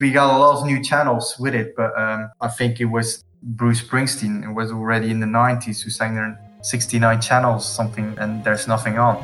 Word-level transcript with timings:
We 0.00 0.12
got 0.12 0.32
a 0.32 0.38
lot 0.38 0.60
of 0.60 0.64
new 0.64 0.80
channels 0.80 1.34
with 1.40 1.56
it, 1.56 1.74
but 1.74 1.90
um, 1.98 2.30
I 2.40 2.46
think 2.46 2.80
it 2.80 2.84
was 2.84 3.24
Bruce 3.42 3.82
Springsteen. 3.82 4.44
It 4.44 4.52
was 4.52 4.70
already 4.70 5.10
in 5.10 5.18
the 5.18 5.26
90s 5.26 5.82
who 5.82 5.90
sang 5.90 6.14
there 6.14 6.38
69 6.62 7.20
channels, 7.20 7.68
something, 7.68 8.16
and 8.16 8.44
there's 8.44 8.68
nothing 8.68 8.96
on. 8.96 9.16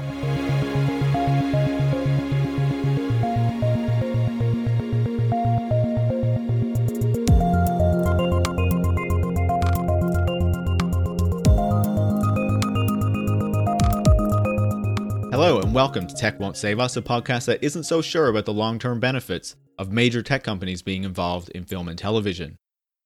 Hello, 15.31 15.61
and 15.61 15.73
welcome 15.73 16.09
to 16.09 16.15
Tech 16.17 16.41
Won't 16.41 16.57
Save 16.57 16.81
Us, 16.81 16.97
a 16.97 17.03
podcast 17.03 17.45
that 17.45 17.63
isn't 17.63 17.85
so 17.85 18.03
sure 18.03 18.27
about 18.27 18.45
the 18.45 18.53
long 18.53 18.81
term 18.81 18.99
benefits 18.99 19.55
of 19.79 19.93
major 19.93 20.23
tech 20.23 20.43
companies 20.43 20.83
being 20.83 21.05
involved 21.05 21.51
in 21.51 21.65
film 21.65 21.89
and 21.89 21.99
television. 21.99 22.57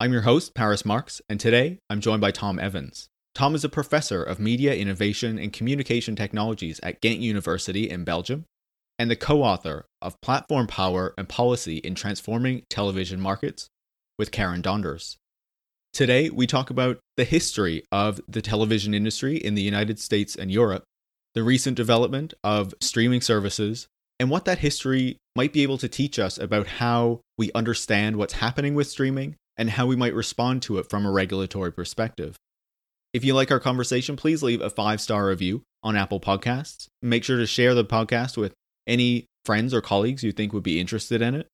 I'm 0.01 0.12
your 0.12 0.23
host, 0.23 0.55
Paris 0.55 0.84
Marx, 0.84 1.20
and 1.29 1.41
today 1.41 1.79
I'm 1.91 2.01
joined 2.01 2.20
by 2.20 2.30
Tom 2.30 2.59
Evens. 2.59 3.09
Tom 3.34 3.55
is 3.55 3.65
a 3.65 3.69
professor 3.69 4.23
of 4.23 4.38
media 4.38 4.74
innovation 4.74 5.38
and 5.38 5.52
communication 5.52 6.16
technologies 6.16 6.80
at 6.83 7.01
Ghent 7.01 7.20
University 7.20 7.88
in 7.88 8.05
Belgium 8.05 8.45
and 8.98 9.10
the 9.10 9.16
co 9.16 9.43
author 9.43 9.87
of 10.02 10.20
Platform 10.20 10.66
Power 10.66 11.15
and 11.16 11.29
Policy 11.29 11.79
in 11.79 11.95
Transforming 11.95 12.65
Television 12.69 13.21
Markets 13.21 13.69
with 14.19 14.32
Karen 14.32 14.62
Donders. 14.62 15.16
Today, 15.93 16.30
we 16.30 16.46
talk 16.46 16.71
about 16.71 16.98
the 17.16 17.24
history 17.24 17.85
of 17.91 18.21
the 18.29 18.43
television 18.43 18.95
industry 18.95 19.37
in 19.37 19.55
the 19.55 19.62
United 19.62 19.98
States 19.98 20.37
and 20.37 20.51
Europe 20.51 20.85
the 21.35 21.43
recent 21.45 21.77
development 21.77 22.35
of 22.43 22.74
streaming 22.80 23.21
services, 23.21 23.87
and 24.19 24.31
what 24.31 24.45
that 24.45 24.59
history 24.59 25.17
might 25.37 25.53
be 25.53 25.63
able 25.63 25.79
to 25.79 25.89
teach 25.89 26.19
us 26.19 26.39
about 26.39 26.67
how 26.67 27.21
we 27.37 27.53
understand 27.55 28.17
what's 28.17 28.35
happening 28.35 28.75
with 28.75 28.89
streaming 28.89 29.37
and 29.57 29.71
how 29.71 29.87
we 29.87 29.97
might 29.97 30.15
respond 30.15 30.63
to 30.63 30.79
it 30.79 30.89
from 30.89 31.07
a 31.07 31.11
regulatory 31.11 31.73
perspective. 31.73 32.37
If 33.13 33.25
you 33.25 33.35
like 33.35 33.51
our 33.51 33.60
conversation, 33.60 34.16
please 34.16 34.43
leave 34.43 34.60
a 34.60 34.71
five 34.71 35.01
star 35.01 35.27
review 35.27 35.63
on 35.83 35.97
Apple 35.97 36.21
Podcasts. 36.21 36.88
Make 37.02 37.25
sure 37.25 37.38
to 37.38 37.47
share 37.47 37.75
the 37.75 37.85
podcast 37.85 38.37
with 38.37 38.52
any 38.87 39.27
friends 39.45 39.73
or 39.73 39.80
colleagues 39.80 40.23
you 40.23 40.32
think 40.32 40.53
would 40.53 40.63
be 40.63 40.80
interested 40.80 41.23
in 41.23 41.35
it. 41.35 41.47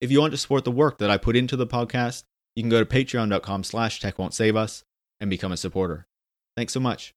If 0.00 0.10
you 0.10 0.20
want 0.20 0.32
to 0.32 0.38
support 0.38 0.64
the 0.64 0.70
work 0.70 0.98
that 0.98 1.10
I 1.10 1.16
put 1.16 1.36
into 1.36 1.56
the 1.56 1.66
podcast, 1.66 2.24
you 2.56 2.62
can 2.62 2.70
go 2.70 2.82
to 2.82 2.86
patreon.com 2.86 3.64
slash 3.64 4.00
tech 4.00 4.18
won't 4.18 4.34
save 4.34 4.56
us 4.56 4.82
and 5.20 5.30
become 5.30 5.52
a 5.52 5.56
supporter. 5.56 6.06
Thanks 6.56 6.72
so 6.72 6.80
much. 6.80 7.12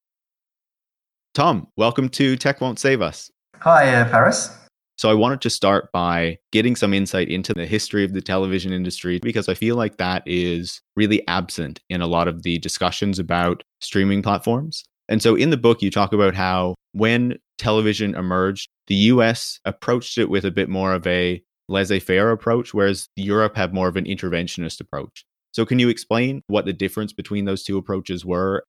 Tom, 1.34 1.68
welcome 1.76 2.08
to 2.10 2.36
Tech 2.36 2.60
Won't 2.60 2.78
Save 2.78 3.00
Us. 3.00 3.30
Hi, 3.60 3.94
uh, 3.94 4.08
Paris. 4.08 4.56
So, 5.02 5.10
I 5.10 5.14
wanted 5.14 5.40
to 5.40 5.50
start 5.50 5.90
by 5.90 6.38
getting 6.52 6.76
some 6.76 6.94
insight 6.94 7.28
into 7.28 7.52
the 7.52 7.66
history 7.66 8.04
of 8.04 8.12
the 8.12 8.20
television 8.20 8.72
industry 8.72 9.18
because 9.20 9.48
I 9.48 9.54
feel 9.54 9.74
like 9.74 9.96
that 9.96 10.22
is 10.26 10.80
really 10.94 11.26
absent 11.26 11.80
in 11.90 12.00
a 12.00 12.06
lot 12.06 12.28
of 12.28 12.44
the 12.44 12.58
discussions 12.58 13.18
about 13.18 13.64
streaming 13.80 14.22
platforms. 14.22 14.84
And 15.08 15.20
so, 15.20 15.34
in 15.34 15.50
the 15.50 15.56
book, 15.56 15.82
you 15.82 15.90
talk 15.90 16.12
about 16.12 16.36
how 16.36 16.76
when 16.92 17.36
television 17.58 18.14
emerged, 18.14 18.68
the 18.86 18.94
US 18.94 19.58
approached 19.64 20.18
it 20.18 20.30
with 20.30 20.44
a 20.44 20.52
bit 20.52 20.68
more 20.68 20.94
of 20.94 21.04
a 21.04 21.42
laissez 21.68 21.98
faire 21.98 22.30
approach, 22.30 22.72
whereas 22.72 23.08
Europe 23.16 23.56
had 23.56 23.74
more 23.74 23.88
of 23.88 23.96
an 23.96 24.04
interventionist 24.04 24.80
approach. 24.80 25.24
So, 25.50 25.66
can 25.66 25.80
you 25.80 25.88
explain 25.88 26.42
what 26.46 26.64
the 26.64 26.72
difference 26.72 27.12
between 27.12 27.44
those 27.44 27.64
two 27.64 27.76
approaches 27.76 28.24
were 28.24 28.62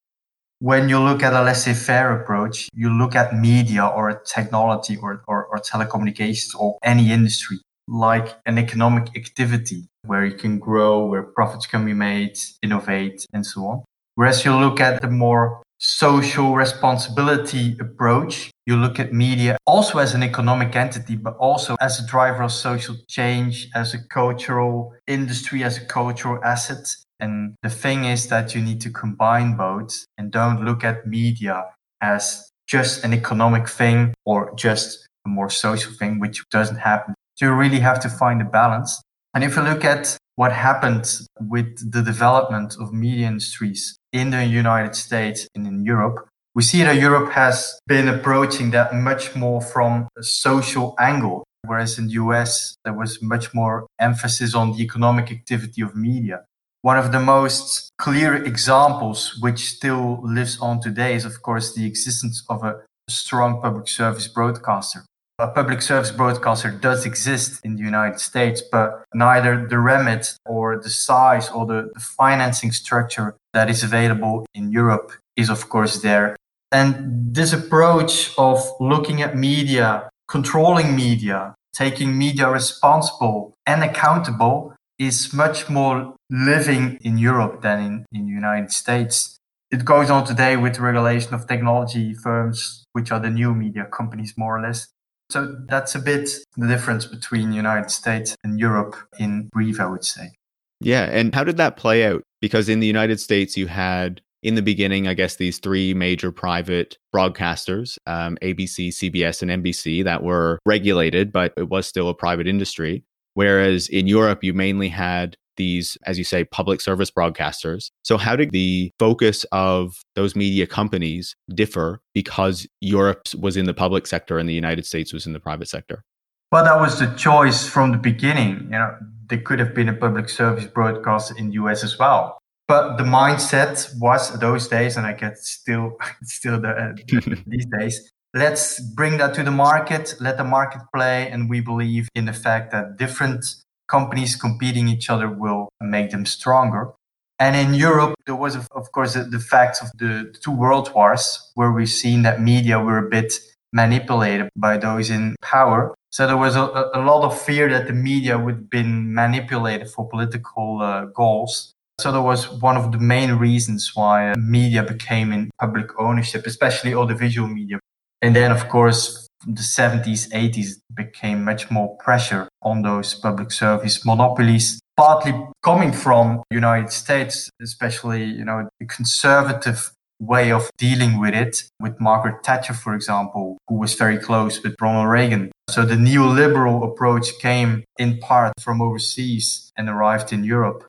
when 0.63 0.87
you 0.87 0.97
look 0.97 1.21
at 1.21 1.33
a 1.33 1.43
laissez-faire 1.43 2.21
approach, 2.21 2.69
you 2.73 2.89
look 2.89 3.15
at 3.15 3.35
media 3.35 3.85
or 3.85 4.23
technology 4.25 4.95
or, 4.95 5.21
or, 5.27 5.45
or, 5.47 5.57
telecommunications 5.57 6.55
or 6.57 6.77
any 6.81 7.11
industry 7.11 7.57
like 7.89 8.37
an 8.45 8.57
economic 8.57 9.13
activity 9.17 9.89
where 10.05 10.25
you 10.25 10.33
can 10.37 10.59
grow, 10.59 11.05
where 11.05 11.21
profits 11.21 11.65
can 11.65 11.83
be 11.83 11.91
made, 11.93 12.37
innovate, 12.61 13.25
and 13.33 13.45
so 13.45 13.65
on. 13.65 13.83
Whereas 14.15 14.45
you 14.45 14.55
look 14.55 14.79
at 14.79 15.01
the 15.01 15.09
more 15.09 15.61
social 15.79 16.55
responsibility 16.55 17.75
approach, 17.81 18.49
you 18.65 18.77
look 18.77 19.01
at 19.01 19.11
media 19.11 19.57
also 19.65 19.99
as 19.99 20.13
an 20.13 20.23
economic 20.23 20.77
entity, 20.77 21.17
but 21.17 21.35
also 21.35 21.75
as 21.81 21.99
a 21.99 22.07
driver 22.07 22.43
of 22.43 22.53
social 22.53 22.95
change, 23.09 23.67
as 23.75 23.93
a 23.93 24.01
cultural 24.07 24.93
industry, 25.07 25.61
as 25.61 25.77
a 25.77 25.85
cultural 25.85 26.41
asset. 26.41 26.87
And 27.23 27.55
the 27.63 27.69
thing 27.69 28.03
is 28.03 28.27
that 28.27 28.53
you 28.53 28.61
need 28.61 28.81
to 28.81 28.89
combine 28.89 29.55
both 29.55 30.05
and 30.17 30.29
don't 30.29 30.65
look 30.65 30.83
at 30.83 31.07
media 31.07 31.63
as 32.01 32.51
just 32.67 33.05
an 33.05 33.13
economic 33.13 33.69
thing 33.69 34.13
or 34.25 34.53
just 34.57 35.07
a 35.25 35.29
more 35.29 35.49
social 35.49 35.93
thing, 35.93 36.19
which 36.19 36.43
doesn't 36.49 36.81
happen. 36.91 37.13
So 37.35 37.45
you 37.45 37.53
really 37.53 37.79
have 37.79 38.01
to 38.01 38.09
find 38.09 38.41
a 38.41 38.45
balance. 38.59 39.01
And 39.33 39.41
if 39.41 39.55
you 39.55 39.61
look 39.61 39.85
at 39.85 40.17
what 40.35 40.51
happened 40.51 41.05
with 41.39 41.93
the 41.93 42.01
development 42.01 42.75
of 42.77 42.91
media 42.91 43.27
industries 43.27 43.97
in 44.11 44.31
the 44.31 44.43
United 44.43 44.93
States 44.93 45.47
and 45.55 45.65
in 45.65 45.85
Europe, 45.85 46.27
we 46.53 46.61
see 46.61 46.83
that 46.83 46.97
Europe 46.97 47.31
has 47.31 47.79
been 47.87 48.09
approaching 48.09 48.71
that 48.71 48.93
much 48.93 49.33
more 49.33 49.61
from 49.61 50.09
a 50.17 50.23
social 50.23 50.93
angle. 50.99 51.45
Whereas 51.65 51.97
in 51.97 52.07
the 52.07 52.15
US, 52.23 52.75
there 52.83 52.93
was 52.93 53.21
much 53.21 53.53
more 53.53 53.87
emphasis 53.97 54.53
on 54.53 54.73
the 54.73 54.83
economic 54.83 55.31
activity 55.31 55.81
of 55.81 55.95
media. 55.95 56.43
One 56.83 56.97
of 56.97 57.13
the 57.13 57.21
most 57.21 57.93
clear 57.97 58.35
examples, 58.35 59.39
which 59.39 59.69
still 59.69 60.19
lives 60.21 60.59
on 60.59 60.81
today, 60.81 61.15
is 61.15 61.23
of 61.23 61.41
course 61.41 61.73
the 61.73 61.85
existence 61.85 62.43
of 62.49 62.61
a 62.61 62.81
strong 63.09 63.61
public 63.61 63.87
service 63.87 64.27
broadcaster. 64.27 65.05
A 65.39 65.47
public 65.47 65.81
service 65.81 66.11
broadcaster 66.11 66.69
does 66.69 67.05
exist 67.05 67.61
in 67.63 67.77
the 67.77 67.83
United 67.83 68.19
States, 68.19 68.61
but 68.69 69.05
neither 69.13 69.65
the 69.65 69.79
remit 69.79 70.37
or 70.45 70.77
the 70.77 70.89
size 70.89 71.49
or 71.49 71.65
the, 71.65 71.89
the 71.93 72.01
financing 72.01 72.73
structure 72.73 73.37
that 73.53 73.69
is 73.69 73.81
available 73.81 74.45
in 74.53 74.69
Europe 74.69 75.13
is, 75.37 75.49
of 75.49 75.69
course, 75.69 76.01
there. 76.01 76.35
And 76.69 77.33
this 77.33 77.53
approach 77.53 78.33
of 78.37 78.59
looking 78.81 79.21
at 79.21 79.37
media, 79.37 80.09
controlling 80.27 80.97
media, 80.97 81.55
taking 81.73 82.17
media 82.17 82.49
responsible 82.49 83.53
and 83.65 83.85
accountable 83.85 84.72
is 85.07 85.33
much 85.33 85.69
more 85.69 86.15
living 86.29 86.97
in 87.01 87.17
Europe 87.17 87.61
than 87.61 87.79
in, 87.79 88.05
in 88.11 88.25
the 88.27 88.33
United 88.33 88.71
States. 88.71 89.37
It 89.71 89.85
goes 89.85 90.09
on 90.09 90.25
today 90.25 90.55
with 90.55 90.79
regulation 90.79 91.33
of 91.33 91.47
technology 91.47 92.13
firms, 92.13 92.85
which 92.93 93.11
are 93.11 93.19
the 93.19 93.29
new 93.29 93.53
media 93.53 93.85
companies, 93.85 94.33
more 94.37 94.57
or 94.57 94.61
less. 94.61 94.87
So 95.29 95.55
that's 95.67 95.95
a 95.95 95.99
bit 95.99 96.29
the 96.57 96.67
difference 96.67 97.05
between 97.05 97.49
the 97.49 97.55
United 97.55 97.89
States 97.89 98.35
and 98.43 98.59
Europe 98.59 98.95
in 99.17 99.49
brief, 99.51 99.79
I 99.79 99.87
would 99.87 100.05
say. 100.05 100.31
Yeah. 100.79 101.05
And 101.05 101.33
how 101.33 101.43
did 101.43 101.57
that 101.57 101.77
play 101.77 102.05
out? 102.05 102.21
Because 102.41 102.69
in 102.69 102.81
the 102.81 102.87
United 102.87 103.19
States, 103.19 103.57
you 103.57 103.67
had 103.67 104.21
in 104.43 104.55
the 104.55 104.61
beginning, 104.61 105.07
I 105.07 105.13
guess, 105.13 105.37
these 105.37 105.57
three 105.57 105.93
major 105.93 106.31
private 106.31 106.97
broadcasters 107.15 107.97
um, 108.05 108.37
ABC, 108.41 108.89
CBS, 108.89 109.41
and 109.41 109.63
NBC 109.63 110.03
that 110.03 110.21
were 110.21 110.59
regulated, 110.65 111.31
but 111.31 111.53
it 111.57 111.69
was 111.69 111.87
still 111.87 112.09
a 112.09 112.13
private 112.13 112.47
industry. 112.47 113.05
Whereas 113.33 113.87
in 113.87 114.07
Europe, 114.07 114.43
you 114.43 114.53
mainly 114.53 114.89
had 114.89 115.37
these, 115.57 115.97
as 116.05 116.17
you 116.17 116.23
say, 116.23 116.43
public 116.43 116.81
service 116.81 117.11
broadcasters. 117.11 117.91
So, 118.03 118.17
how 118.17 118.35
did 118.35 118.51
the 118.51 118.91
focus 118.99 119.45
of 119.51 120.03
those 120.15 120.35
media 120.35 120.67
companies 120.67 121.35
differ 121.53 122.01
because 122.13 122.67
Europe 122.81 123.27
was 123.39 123.57
in 123.57 123.65
the 123.65 123.73
public 123.73 124.07
sector 124.07 124.37
and 124.37 124.49
the 124.49 124.53
United 124.53 124.85
States 124.85 125.13
was 125.13 125.25
in 125.25 125.33
the 125.33 125.39
private 125.39 125.67
sector? 125.67 126.03
Well, 126.51 126.63
that 126.63 126.79
was 126.79 126.99
the 126.99 127.07
choice 127.15 127.67
from 127.67 127.91
the 127.91 127.97
beginning. 127.97 128.65
You 128.65 128.77
know, 128.79 128.95
there 129.27 129.39
could 129.39 129.59
have 129.59 129.73
been 129.73 129.89
a 129.89 129.93
public 129.93 130.29
service 130.29 130.65
broadcast 130.65 131.37
in 131.37 131.47
the 131.47 131.53
US 131.53 131.83
as 131.83 131.97
well. 131.97 132.37
But 132.67 132.97
the 132.97 133.03
mindset 133.03 133.89
was 133.99 134.39
those 134.39 134.67
days, 134.67 134.95
and 134.95 135.05
I 135.05 135.13
get 135.13 135.37
still 135.37 135.97
still 136.23 136.61
the, 136.61 136.69
uh, 136.69 136.93
these 137.47 137.65
days, 137.77 138.11
let's 138.33 138.79
bring 138.79 139.17
that 139.17 139.33
to 139.35 139.43
the 139.43 139.51
market, 139.51 140.15
let 140.19 140.37
the 140.37 140.43
market 140.43 140.81
play. 140.93 141.29
And 141.29 141.49
we 141.49 141.61
believe 141.61 142.09
in 142.15 142.25
the 142.25 142.33
fact 142.33 142.71
that 142.71 142.97
different 142.97 143.45
companies 143.87 144.35
competing 144.35 144.87
each 144.87 145.09
other 145.09 145.29
will 145.29 145.69
make 145.81 146.11
them 146.11 146.25
stronger. 146.25 146.91
And 147.39 147.55
in 147.55 147.73
Europe, 147.73 148.15
there 148.25 148.35
was, 148.35 148.55
of 148.55 148.91
course, 148.91 149.13
the, 149.15 149.39
fact 149.39 149.81
of 149.81 149.89
the 149.97 150.33
two 150.41 150.51
world 150.51 150.93
wars, 150.93 151.51
where 151.55 151.71
we've 151.71 151.89
seen 151.89 152.21
that 152.23 152.41
media 152.41 152.79
were 152.79 152.99
a 153.05 153.09
bit 153.09 153.33
manipulated 153.73 154.49
by 154.55 154.77
those 154.77 155.09
in 155.09 155.35
power. 155.41 155.93
So 156.11 156.27
there 156.27 156.37
was 156.37 156.55
a, 156.55 156.61
a 156.93 157.01
lot 157.01 157.23
of 157.23 157.39
fear 157.41 157.69
that 157.69 157.87
the 157.87 157.93
media 157.93 158.37
would 158.37 158.69
been 158.69 159.13
manipulated 159.13 159.89
for 159.89 160.07
political 160.07 160.79
uh, 160.81 161.05
goals. 161.05 161.73
So 161.99 162.11
that 162.11 162.21
was 162.21 162.49
one 162.61 162.77
of 162.77 162.91
the 162.91 162.99
main 162.99 163.33
reasons 163.33 163.91
why 163.93 164.33
media 164.35 164.83
became 164.83 165.31
in 165.31 165.49
public 165.59 165.87
ownership, 165.99 166.45
especially 166.45 166.93
audiovisual 166.93 167.47
media. 167.47 167.79
And 168.23 168.33
then, 168.33 168.53
of 168.53 168.69
course, 168.69 169.27
the 169.45 169.61
70s, 169.61 170.31
80s 170.31 170.77
became 170.95 171.43
much 171.43 171.69
more 171.69 171.97
pressure 171.97 172.47
on 172.61 172.81
those 172.81 173.13
public 173.15 173.51
service 173.51 174.05
monopolies, 174.05 174.79
partly 174.95 175.33
coming 175.61 175.91
from 175.91 176.41
United 176.49 176.89
States, 176.89 177.49
especially, 177.61 178.23
you 178.23 178.45
know, 178.45 178.69
the 178.79 178.85
conservative 178.85 179.91
way 180.21 180.53
of 180.53 180.69
dealing 180.77 181.19
with 181.19 181.33
it 181.33 181.65
with 181.81 181.99
Margaret 181.99 182.45
Thatcher, 182.45 182.73
for 182.73 182.95
example, 182.95 183.57
who 183.67 183.75
was 183.75 183.93
very 183.95 184.17
close 184.17 184.63
with 184.63 184.75
Ronald 184.79 185.09
Reagan. 185.09 185.51
So 185.69 185.83
the 185.83 185.95
neoliberal 185.95 186.89
approach 186.89 187.27
came 187.41 187.83
in 187.99 188.19
part 188.19 188.53
from 188.61 188.81
overseas 188.81 189.69
and 189.75 189.89
arrived 189.89 190.31
in 190.31 190.45
Europe. 190.45 190.87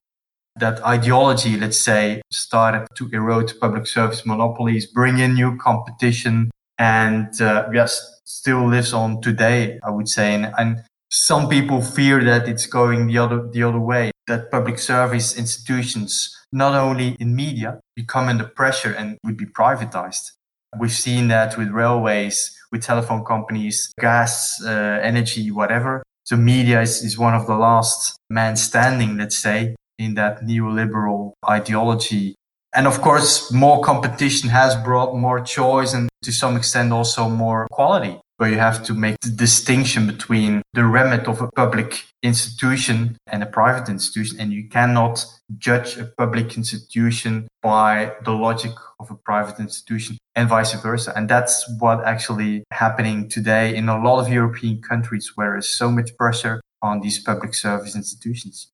That 0.55 0.81
ideology, 0.87 1.59
let's 1.59 1.81
say, 1.81 2.23
started 2.31 2.87
to 2.95 3.11
erode 3.13 3.53
public 3.61 3.89
service 3.89 4.25
monopolies, 4.25 4.87
bring 4.87 5.19
in 5.19 5.35
new 5.35 5.57
competition, 5.57 6.53
and 6.79 7.41
uh, 7.41 7.69
yes, 7.73 8.21
still 8.25 8.69
lives 8.69 8.93
on 8.93 9.21
today, 9.21 9.79
I 9.87 9.91
would 9.91 10.09
say. 10.09 10.35
And, 10.35 10.53
and 10.59 10.83
some 11.11 11.49
people 11.49 11.81
fear 11.81 12.23
that 12.25 12.49
it's 12.49 12.67
going 12.67 13.07
the 13.07 13.19
other 13.19 13.49
the 13.53 13.63
other 13.63 13.81
way. 13.81 14.11
That 14.27 14.51
public 14.51 14.79
service 14.79 15.37
institutions, 15.37 16.35
not 16.51 16.75
only 16.75 17.17
in 17.21 17.37
media, 17.37 17.81
become 17.95 18.29
under 18.29 18.45
pressure 18.45 18.93
and 18.93 19.19
would 19.23 19.37
be 19.37 19.45
privatized. 19.45 20.33
We've 20.79 20.91
seen 20.91 21.29
that 21.29 21.57
with 21.59 21.69
railways, 21.69 22.57
with 22.73 22.83
telephone 22.83 23.25
companies, 23.25 23.93
gas, 24.01 24.61
uh, 24.65 24.99
energy, 25.03 25.51
whatever. 25.51 26.03
So 26.25 26.37
media 26.37 26.81
is, 26.81 27.03
is 27.05 27.19
one 27.19 27.35
of 27.35 27.47
the 27.47 27.55
last 27.55 28.17
men 28.31 28.57
standing, 28.57 29.19
let's 29.19 29.37
say, 29.37 29.77
in 29.99 30.15
that 30.15 30.41
neoliberal 30.41 31.33
ideology. 31.49 32.35
And 32.75 32.89
of 32.89 33.01
course, 33.01 33.53
more 33.53 33.81
competition 33.83 34.49
has 34.51 34.75
brought 34.75 35.17
more 35.17 35.41
choice 35.41 35.95
and 35.95 36.09
to 36.25 36.33
some 36.33 36.57
extent 36.57 36.93
also 36.93 37.29
more 37.29 37.69
quality 37.71 38.19
where 38.37 38.51
you 38.51 38.59
have 38.59 38.83
to 38.83 38.95
make 38.95 39.17
the 39.21 39.31
distinction 39.31 40.09
between 40.09 40.61
the 40.73 40.85
remit 40.85 41.29
of 41.29 41.41
a 41.41 41.49
public 41.53 42.05
institution 42.25 43.17
and 43.29 43.45
a 43.45 43.47
private 43.47 43.89
institution. 43.89 44.41
And 44.41 44.53
you 44.53 44.69
cannot 44.69 45.25
judge 45.57 45.97
a 45.99 46.07
public 46.19 46.57
institution 46.57 47.47
by 47.63 48.13
the 48.25 48.33
logic 48.33 48.73
of 48.99 49.09
a 49.11 49.15
private 49.15 49.61
institution 49.61 50.19
and 50.35 50.49
vice 50.49 50.73
versa. 50.73 51.13
And 51.15 51.29
that's 51.29 51.65
what 51.79 52.05
actually 52.05 52.65
happening 52.73 53.29
today 53.29 53.77
in 53.77 53.89
a 53.89 54.03
lot 54.03 54.19
of 54.19 54.33
European 54.33 54.83
countries 54.83 55.31
where 55.37 55.53
there's 55.53 55.69
so 55.69 55.93
much 55.93 56.17
pressure 56.17 56.61
on 56.83 57.01
these 57.01 57.23
public 57.23 57.55
service 57.55 57.95
institutions. 57.95 58.69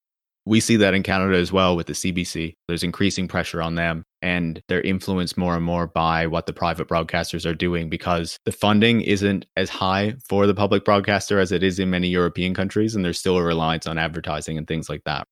We 0.46 0.60
see 0.60 0.76
that 0.76 0.94
in 0.94 1.02
Canada 1.02 1.37
as 1.37 1.52
well 1.52 1.76
with 1.76 1.87
the 1.87 1.92
CBC. 1.92 2.54
There's 2.66 2.82
increasing 2.82 3.28
pressure 3.28 3.60
on 3.60 3.75
them 3.75 4.04
and 4.22 4.62
they're 4.69 4.81
influenced 4.81 5.37
more 5.37 5.54
and 5.54 5.64
more 5.64 5.87
by 5.87 6.26
what 6.26 6.46
the 6.46 6.52
private 6.52 6.88
broadcasters 6.88 7.48
are 7.48 7.54
doing 7.54 7.88
because 7.88 8.38
the 8.44 8.52
funding 8.52 9.00
isn't 9.02 9.46
as 9.56 9.69
high 9.69 10.14
for 10.28 10.46
the 10.46 10.54
public 10.54 10.84
broadcaster 10.84 11.38
as 11.38 11.52
it 11.52 11.62
is 11.62 11.78
in 11.78 11.90
many 11.90 12.08
European 12.08 12.54
countries 12.54 12.94
and 12.94 13.04
there's 13.04 13.19
still 13.19 13.37
a 13.37 13.42
reliance 13.42 13.87
on 13.87 13.98
advertising 13.98 14.56
and 14.56 14.66
things 14.66 14.88
like 14.88 15.02
that. 15.04 15.26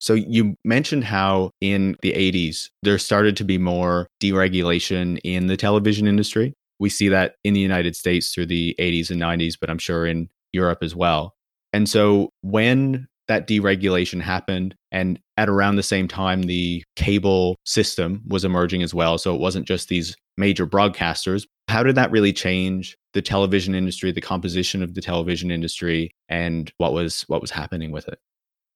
So 0.00 0.14
you 0.14 0.56
mentioned 0.64 1.04
how 1.04 1.50
in 1.60 1.96
the 2.00 2.12
80s 2.12 2.70
there 2.82 2.98
started 2.98 3.36
to 3.36 3.44
be 3.44 3.58
more 3.58 4.08
deregulation 4.22 5.18
in 5.24 5.46
the 5.46 5.58
television 5.58 6.06
industry. 6.06 6.54
We 6.78 6.88
see 6.88 7.08
that 7.08 7.34
in 7.44 7.52
the 7.52 7.60
United 7.60 7.94
States 7.94 8.32
through 8.32 8.46
the 8.46 8.74
80s 8.78 9.10
and 9.10 9.20
90s, 9.20 9.54
but 9.60 9.68
I'm 9.68 9.78
sure 9.78 10.06
in 10.06 10.30
Europe 10.52 10.78
as 10.82 10.96
well. 10.96 11.34
And 11.74 11.88
so 11.88 12.30
when 12.40 13.06
that 13.30 13.46
deregulation 13.46 14.20
happened. 14.20 14.74
And 14.90 15.20
at 15.36 15.48
around 15.48 15.76
the 15.76 15.84
same 15.84 16.08
time, 16.08 16.42
the 16.42 16.82
cable 16.96 17.56
system 17.64 18.22
was 18.26 18.44
emerging 18.44 18.82
as 18.82 18.92
well. 18.92 19.18
So 19.18 19.32
it 19.32 19.40
wasn't 19.40 19.68
just 19.68 19.88
these 19.88 20.16
major 20.36 20.66
broadcasters. 20.66 21.46
How 21.68 21.84
did 21.84 21.94
that 21.94 22.10
really 22.10 22.32
change 22.32 22.96
the 23.12 23.22
television 23.22 23.72
industry, 23.76 24.10
the 24.10 24.20
composition 24.20 24.82
of 24.82 24.94
the 24.94 25.00
television 25.00 25.52
industry, 25.52 26.10
and 26.28 26.72
what 26.78 26.92
was 26.92 27.22
what 27.28 27.40
was 27.40 27.52
happening 27.52 27.92
with 27.92 28.08
it? 28.08 28.18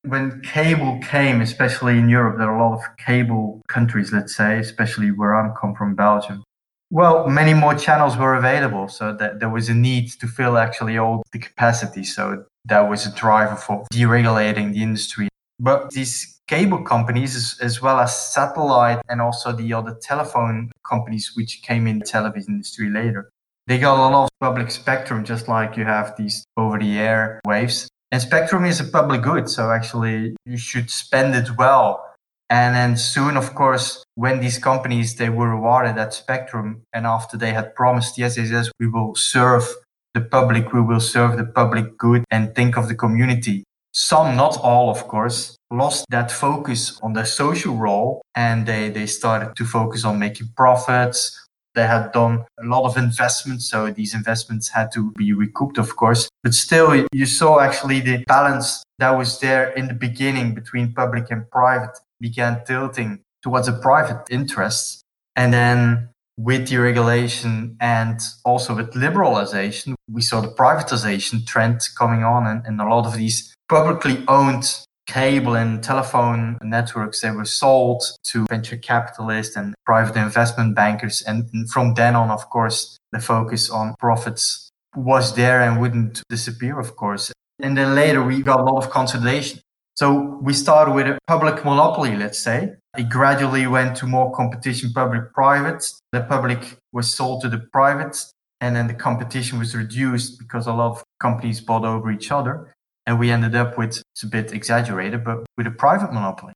When 0.03 0.41
cable 0.43 1.01
came, 1.03 1.41
especially 1.41 1.99
in 1.99 2.09
Europe, 2.09 2.39
there 2.39 2.49
are 2.49 2.57
a 2.57 2.63
lot 2.63 2.75
of 2.75 2.85
cable 2.97 3.61
countries, 3.69 4.13
let's 4.13 4.37
say, 4.37 4.61
especially 4.61 5.11
where 5.11 5.35
I'm 5.35 5.53
come 5.61 5.75
from, 5.75 5.97
Belgium. 5.97 6.45
Well, 6.91 7.29
many 7.29 7.55
more 7.55 7.75
channels 7.75 8.17
were 8.17 8.35
available, 8.35 8.89
so 8.89 9.13
that 9.15 9.41
there 9.41 9.49
was 9.49 9.69
a 9.69 9.75
need 9.75 10.11
to 10.21 10.27
fill 10.27 10.59
actually 10.59 10.99
all 10.99 11.23
the 11.33 11.39
capacity. 11.39 12.05
So 12.05 12.45
that 12.67 12.89
was 12.89 13.07
a 13.07 13.15
driver 13.15 13.57
for 13.57 13.85
deregulating 13.93 14.73
the 14.73 14.83
industry. 14.83 15.29
But 15.59 15.91
these 15.91 16.41
cable 16.47 16.83
companies, 16.83 17.37
as, 17.37 17.59
as, 17.61 17.83
well 17.83 18.01
as 18.01 18.33
satellite 18.33 19.01
and 19.09 19.21
also 19.21 19.53
the 19.53 19.73
other 19.73 19.97
telephone 20.03 20.71
companies, 20.89 21.33
which 21.35 21.63
came 21.63 21.87
in 21.87 21.99
the 22.01 22.05
television 22.05 22.55
industry 22.55 22.91
later, 22.91 23.31
they 23.67 23.79
got 23.79 23.97
a 23.97 24.01
lot 24.01 24.25
of 24.25 24.29
public 24.41 24.71
spectrum, 24.71 25.25
just 25.25 25.49
like 25.49 25.77
you 25.77 25.85
have 25.85 26.17
these 26.17 26.45
over 26.57 26.79
the 26.79 26.99
air 26.99 27.41
waves. 27.47 27.89
And 28.13 28.21
spectrum 28.21 28.65
is 28.65 28.81
a 28.81 28.85
public 28.85 29.23
good, 29.23 29.49
so 29.49 29.71
actually 29.71 30.37
you 30.45 30.57
should 30.57 30.91
spend 30.91 31.35
it 31.35 31.57
well. 31.57 32.14
And 32.51 32.75
then 32.75 32.97
soon, 32.97 33.37
of 33.37 33.55
course, 33.55 34.05
when 34.15 34.41
these 34.41 34.59
companies 34.59 35.17
they 35.17 35.31
were 35.31 35.53
awarded 35.53 35.97
that 35.97 36.15
spectrum, 36.15 36.83
and 36.93 37.07
after 37.07 37.37
they 37.37 37.53
had 37.53 37.75
promised, 37.75 38.19
yes, 38.19 38.37
yes, 38.37 38.71
we 38.79 38.87
will 38.87 39.15
serve 39.15 39.67
the 40.13 40.21
public, 40.21 40.73
we 40.73 40.81
will 40.81 41.01
serve 41.01 41.37
the 41.37 41.45
public 41.45 41.97
good 41.99 42.25
and 42.31 42.55
think 42.55 42.77
of 42.77 42.89
the 42.89 42.95
community. 42.95 43.65
Some, 43.93 44.37
not 44.37 44.59
all, 44.59 44.91
of 44.91 45.07
course, 45.09 45.57
lost 45.71 46.07
that 46.11 46.31
focus 46.31 46.99
on 47.03 47.13
their 47.13 47.25
social 47.25 47.77
role 47.77 48.23
and 48.35 48.67
they, 48.67 48.91
they 48.91 49.07
started 49.07 49.55
to 49.57 49.65
focus 49.65 50.05
on 50.05 50.19
making 50.19 50.49
profits. 50.57 51.41
They 51.75 51.87
had 51.87 52.13
done 52.13 52.45
a 52.61 52.65
lot 52.65 52.85
of 52.85 52.97
investments, 52.97 53.69
so 53.69 53.91
these 53.91 54.15
investments 54.15 54.69
had 54.69 54.93
to 54.93 55.13
be 55.17 55.33
recouped, 55.33 55.79
of 55.79 55.97
course. 55.97 56.29
But 56.45 56.55
still, 56.55 57.05
you 57.13 57.27
saw 57.27 57.59
actually 57.59 58.01
the 58.01 58.25
balance 58.27 58.85
that 59.01 59.11
was 59.11 59.41
there 59.41 59.71
in 59.71 59.89
the 59.89 59.95
beginning 59.95 60.55
between 60.55 60.93
public 60.93 61.31
and 61.31 61.51
private 61.51 61.99
began 62.21 62.65
tilting 62.65 63.21
towards 63.43 63.67
the 63.67 63.73
private 63.73 64.25
interests. 64.31 65.03
And 65.37 65.53
then 65.53 66.09
with 66.37 66.69
deregulation 66.69 67.77
and 67.81 68.21
also 68.45 68.75
with 68.75 68.93
liberalization, 68.93 69.95
we 70.11 70.23
saw 70.23 70.41
the 70.41 70.49
privatization 70.49 71.47
trend 71.47 71.81
coming 71.97 72.25
on 72.25 72.47
and, 72.47 72.67
and 72.67 72.81
a 72.81 72.85
lot 72.85 73.07
of 73.07 73.15
these 73.15 73.55
publicly 73.69 74.25
owned 74.29 74.85
cable 75.07 75.55
and 75.55 75.83
telephone 75.83 76.59
networks 76.63 77.21
they 77.21 77.31
were 77.31 77.45
sold 77.45 78.03
to 78.23 78.47
venture 78.49 78.77
capitalists 78.77 79.55
and 79.55 79.75
private 79.85 80.17
investment 80.17 80.75
bankers 80.75 81.23
and 81.23 81.71
from 81.71 81.93
then 81.95 82.17
on 82.17 82.31
of 82.31 82.49
course 82.49 82.97
the 83.13 83.21
focus 83.21 83.69
on 83.69 83.95
profits 83.99 84.71
was 84.97 85.35
there 85.35 85.61
and 85.61 85.81
wouldn't 85.81 86.23
disappear 86.31 86.79
of 86.79 86.97
course 86.97 87.33
and 87.61 87.77
then 87.77 87.95
later 87.95 88.23
we 88.23 88.43
got 88.43 88.61
a 88.61 88.63
lot 88.63 88.83
of 88.83 88.91
consolidation 88.91 89.61
so 89.95 90.39
we 90.43 90.53
started 90.53 90.93
with 90.93 91.07
a 91.07 91.19
public 91.29 91.65
monopoly, 91.65 92.17
let's 92.17 92.39
say. 92.39 92.75
It 92.99 93.09
gradually 93.09 93.67
went 93.67 93.97
to 93.99 94.07
more 94.07 94.33
competition, 94.33 94.93
public 94.93 95.33
private. 95.33 95.85
The 96.13 96.23
public 96.23 96.79
was 96.93 97.15
sold 97.15 97.43
to 97.43 97.49
the 97.49 97.59
private, 97.73 98.17
and 98.61 98.75
then 98.75 98.89
the 98.89 98.95
competition 98.95 99.59
was 99.59 99.75
reduced 99.75 100.39
because 100.39 100.67
a 100.67 100.73
lot 100.73 100.91
of 100.93 101.05
companies 101.21 101.61
bought 101.61 101.85
over 101.85 102.11
each 102.11 102.33
other. 102.33 102.75
And 103.07 103.19
we 103.19 103.31
ended 103.31 103.55
up 103.55 103.79
with, 103.79 104.03
it's 104.15 104.23
a 104.23 104.27
bit 104.27 104.53
exaggerated, 104.53 105.25
but 105.25 105.45
with 105.57 105.67
a 105.67 105.71
private 105.71 106.13
monopoly. 106.13 106.55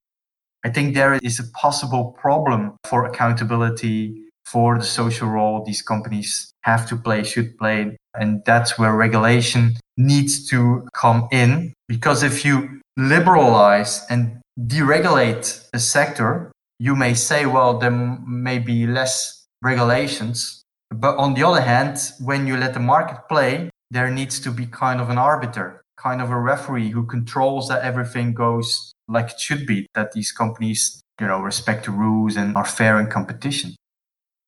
I 0.64 0.70
think 0.70 0.94
there 0.94 1.14
is 1.22 1.38
a 1.38 1.44
possible 1.52 2.16
problem 2.20 2.76
for 2.84 3.04
accountability 3.04 4.24
for 4.44 4.78
the 4.78 4.84
social 4.84 5.28
role 5.28 5.62
these 5.64 5.82
companies 5.82 6.50
have 6.62 6.88
to 6.88 6.96
play, 6.96 7.22
should 7.22 7.56
play. 7.58 7.96
And 8.14 8.42
that's 8.44 8.78
where 8.78 8.94
regulation 8.94 9.76
needs 9.96 10.48
to 10.48 10.88
come 10.94 11.28
in. 11.30 11.74
Because 11.88 12.22
if 12.22 12.44
you 12.44 12.80
liberalize 12.96 14.04
and 14.10 14.40
deregulate 14.60 15.68
a 15.72 15.78
sector, 15.78 16.52
you 16.78 16.94
may 16.94 17.14
say, 17.14 17.46
well, 17.46 17.78
there 17.78 17.90
may 17.90 18.58
be 18.58 18.86
less 18.86 19.46
regulations. 19.62 20.62
But 20.90 21.16
on 21.16 21.34
the 21.34 21.46
other 21.46 21.60
hand, 21.60 21.98
when 22.20 22.46
you 22.46 22.56
let 22.56 22.74
the 22.74 22.80
market 22.80 23.28
play, 23.28 23.70
there 23.90 24.10
needs 24.10 24.38
to 24.40 24.50
be 24.50 24.66
kind 24.66 25.00
of 25.00 25.10
an 25.10 25.18
arbiter, 25.18 25.82
kind 25.96 26.20
of 26.20 26.30
a 26.30 26.38
referee 26.38 26.90
who 26.90 27.06
controls 27.06 27.68
that 27.68 27.82
everything 27.82 28.34
goes 28.34 28.92
like 29.08 29.30
it 29.30 29.40
should 29.40 29.66
be, 29.66 29.86
that 29.94 30.12
these 30.12 30.30
companies, 30.30 31.00
you 31.20 31.26
know, 31.26 31.40
respect 31.40 31.86
the 31.86 31.90
rules 31.90 32.36
and 32.36 32.56
are 32.56 32.64
fair 32.64 33.00
in 33.00 33.08
competition. 33.08 33.74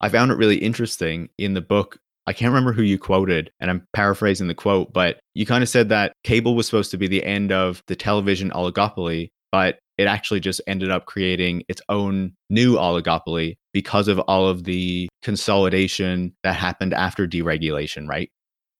I 0.00 0.08
found 0.08 0.30
it 0.30 0.36
really 0.36 0.56
interesting 0.56 1.30
in 1.38 1.54
the 1.54 1.60
book. 1.60 1.98
I 2.26 2.32
can't 2.32 2.50
remember 2.50 2.72
who 2.72 2.82
you 2.82 2.98
quoted, 2.98 3.50
and 3.60 3.70
I'm 3.70 3.86
paraphrasing 3.92 4.48
the 4.48 4.54
quote, 4.54 4.92
but 4.92 5.18
you 5.34 5.46
kind 5.46 5.62
of 5.62 5.68
said 5.68 5.88
that 5.88 6.12
cable 6.22 6.54
was 6.54 6.66
supposed 6.66 6.90
to 6.92 6.98
be 6.98 7.08
the 7.08 7.24
end 7.24 7.50
of 7.50 7.82
the 7.86 7.96
television 7.96 8.50
oligopoly, 8.50 9.30
but 9.50 9.78
it 9.98 10.06
actually 10.06 10.40
just 10.40 10.60
ended 10.66 10.90
up 10.90 11.06
creating 11.06 11.62
its 11.68 11.82
own 11.88 12.32
new 12.48 12.76
oligopoly 12.76 13.56
because 13.72 14.08
of 14.08 14.18
all 14.20 14.48
of 14.48 14.64
the 14.64 15.08
consolidation 15.22 16.34
that 16.42 16.54
happened 16.54 16.94
after 16.94 17.26
deregulation, 17.26 18.08
right? 18.08 18.30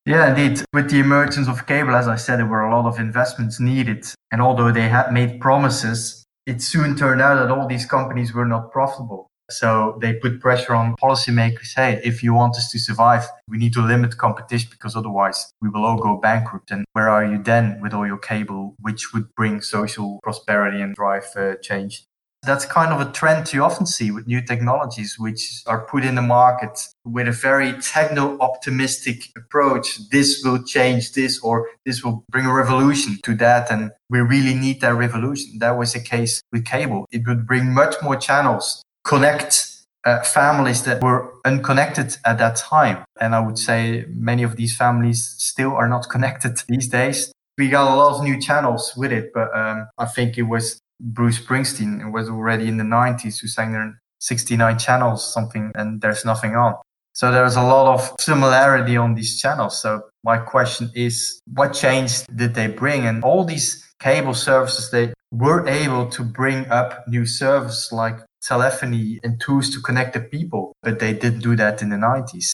Yeah, 0.06 0.34
indeed. 0.34 0.64
With 0.72 0.90
the 0.90 0.98
emergence 0.98 1.46
of 1.46 1.66
cable, 1.66 1.94
as 1.94 2.08
I 2.08 2.16
said, 2.16 2.38
there 2.38 2.46
were 2.46 2.62
a 2.62 2.74
lot 2.74 2.86
of 2.86 2.98
investments 2.98 3.60
needed. 3.60 4.06
And 4.32 4.40
although 4.40 4.72
they 4.72 4.88
had 4.88 5.12
made 5.12 5.40
promises, 5.40 6.24
it 6.46 6.62
soon 6.62 6.96
turned 6.96 7.20
out 7.20 7.34
that 7.34 7.50
all 7.50 7.66
these 7.66 7.84
companies 7.84 8.32
were 8.32 8.46
not 8.46 8.72
profitable. 8.72 9.29
So 9.52 9.98
they 10.00 10.14
put 10.14 10.40
pressure 10.40 10.74
on 10.74 10.96
policymakers. 10.96 11.74
Hey, 11.74 12.00
if 12.04 12.22
you 12.22 12.34
want 12.34 12.56
us 12.56 12.70
to 12.72 12.78
survive, 12.78 13.26
we 13.48 13.58
need 13.58 13.72
to 13.74 13.82
limit 13.82 14.16
competition 14.16 14.68
because 14.70 14.96
otherwise 14.96 15.52
we 15.60 15.68
will 15.68 15.84
all 15.84 15.98
go 15.98 16.16
bankrupt. 16.16 16.70
And 16.70 16.84
where 16.92 17.08
are 17.08 17.24
you 17.24 17.42
then 17.42 17.80
with 17.80 17.92
all 17.92 18.06
your 18.06 18.18
cable, 18.18 18.74
which 18.80 19.12
would 19.12 19.34
bring 19.34 19.60
social 19.60 20.20
prosperity 20.22 20.80
and 20.80 20.94
drive 20.94 21.26
uh, 21.36 21.56
change? 21.62 22.04
That's 22.42 22.64
kind 22.64 22.90
of 22.90 23.06
a 23.06 23.12
trend 23.12 23.52
you 23.52 23.62
often 23.62 23.84
see 23.84 24.10
with 24.10 24.26
new 24.26 24.40
technologies, 24.40 25.16
which 25.18 25.62
are 25.66 25.84
put 25.84 26.06
in 26.06 26.14
the 26.14 26.22
market 26.22 26.80
with 27.04 27.28
a 27.28 27.32
very 27.32 27.74
techno 27.82 28.38
optimistic 28.38 29.24
approach. 29.36 30.08
This 30.10 30.40
will 30.42 30.62
change 30.62 31.12
this, 31.12 31.38
or 31.40 31.68
this 31.84 32.02
will 32.02 32.24
bring 32.30 32.46
a 32.46 32.54
revolution 32.54 33.18
to 33.24 33.34
that. 33.36 33.70
And 33.70 33.90
we 34.08 34.20
really 34.20 34.54
need 34.54 34.80
that 34.80 34.94
revolution. 34.94 35.58
That 35.58 35.76
was 35.76 35.92
the 35.92 36.00
case 36.00 36.40
with 36.50 36.64
cable. 36.64 37.06
It 37.12 37.26
would 37.26 37.46
bring 37.46 37.74
much 37.74 37.96
more 38.02 38.16
channels, 38.16 38.82
connect 39.04 39.70
uh, 40.04 40.22
families 40.22 40.82
that 40.84 41.02
were 41.02 41.34
unconnected 41.44 42.16
at 42.24 42.38
that 42.38 42.56
time. 42.56 43.04
And 43.20 43.34
I 43.34 43.40
would 43.40 43.58
say 43.58 44.06
many 44.08 44.42
of 44.42 44.56
these 44.56 44.76
families 44.76 45.34
still 45.38 45.72
are 45.72 45.88
not 45.88 46.08
connected 46.10 46.62
these 46.68 46.88
days. 46.88 47.32
We 47.58 47.68
got 47.68 47.92
a 47.92 47.94
lot 47.94 48.16
of 48.16 48.24
new 48.24 48.40
channels 48.40 48.94
with 48.96 49.12
it, 49.12 49.32
but 49.34 49.54
um, 49.54 49.88
I 49.98 50.06
think 50.06 50.38
it 50.38 50.44
was 50.44 50.80
Bruce 50.98 51.38
Springsteen. 51.38 52.00
It 52.00 52.10
was 52.10 52.28
already 52.28 52.68
in 52.68 52.78
the 52.78 52.84
90s 52.84 53.40
who 53.40 53.48
sang 53.48 53.72
there 53.72 53.94
69 54.20 54.78
channels, 54.78 55.32
something, 55.32 55.72
and 55.74 56.00
there's 56.00 56.24
nothing 56.24 56.54
on. 56.54 56.74
So 57.12 57.32
there's 57.32 57.56
a 57.56 57.62
lot 57.62 57.92
of 57.92 58.14
similarity 58.20 58.96
on 58.96 59.14
these 59.14 59.40
channels. 59.40 59.80
So 59.80 60.02
my 60.24 60.38
question 60.38 60.90
is, 60.94 61.40
what 61.52 61.74
change 61.74 62.24
did 62.34 62.54
they 62.54 62.68
bring? 62.68 63.06
And 63.06 63.24
all 63.24 63.44
these 63.44 63.84
cable 63.98 64.34
services, 64.34 64.90
they 64.90 65.12
were 65.32 65.66
able 65.66 66.08
to 66.10 66.22
bring 66.22 66.66
up 66.70 67.06
new 67.08 67.26
services 67.26 67.90
like 67.92 68.20
telephony 68.42 69.20
and 69.22 69.40
tools 69.40 69.70
to 69.70 69.80
connect 69.80 70.14
the 70.14 70.20
people, 70.20 70.72
but 70.82 70.98
they 70.98 71.12
didn't 71.12 71.40
do 71.40 71.56
that 71.56 71.82
in 71.82 71.90
the 71.90 71.96
90s. 71.96 72.52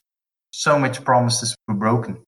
So 0.51 0.77
much 0.79 1.03
promises 1.03 1.55
were 1.67 1.75
broken. 1.75 2.23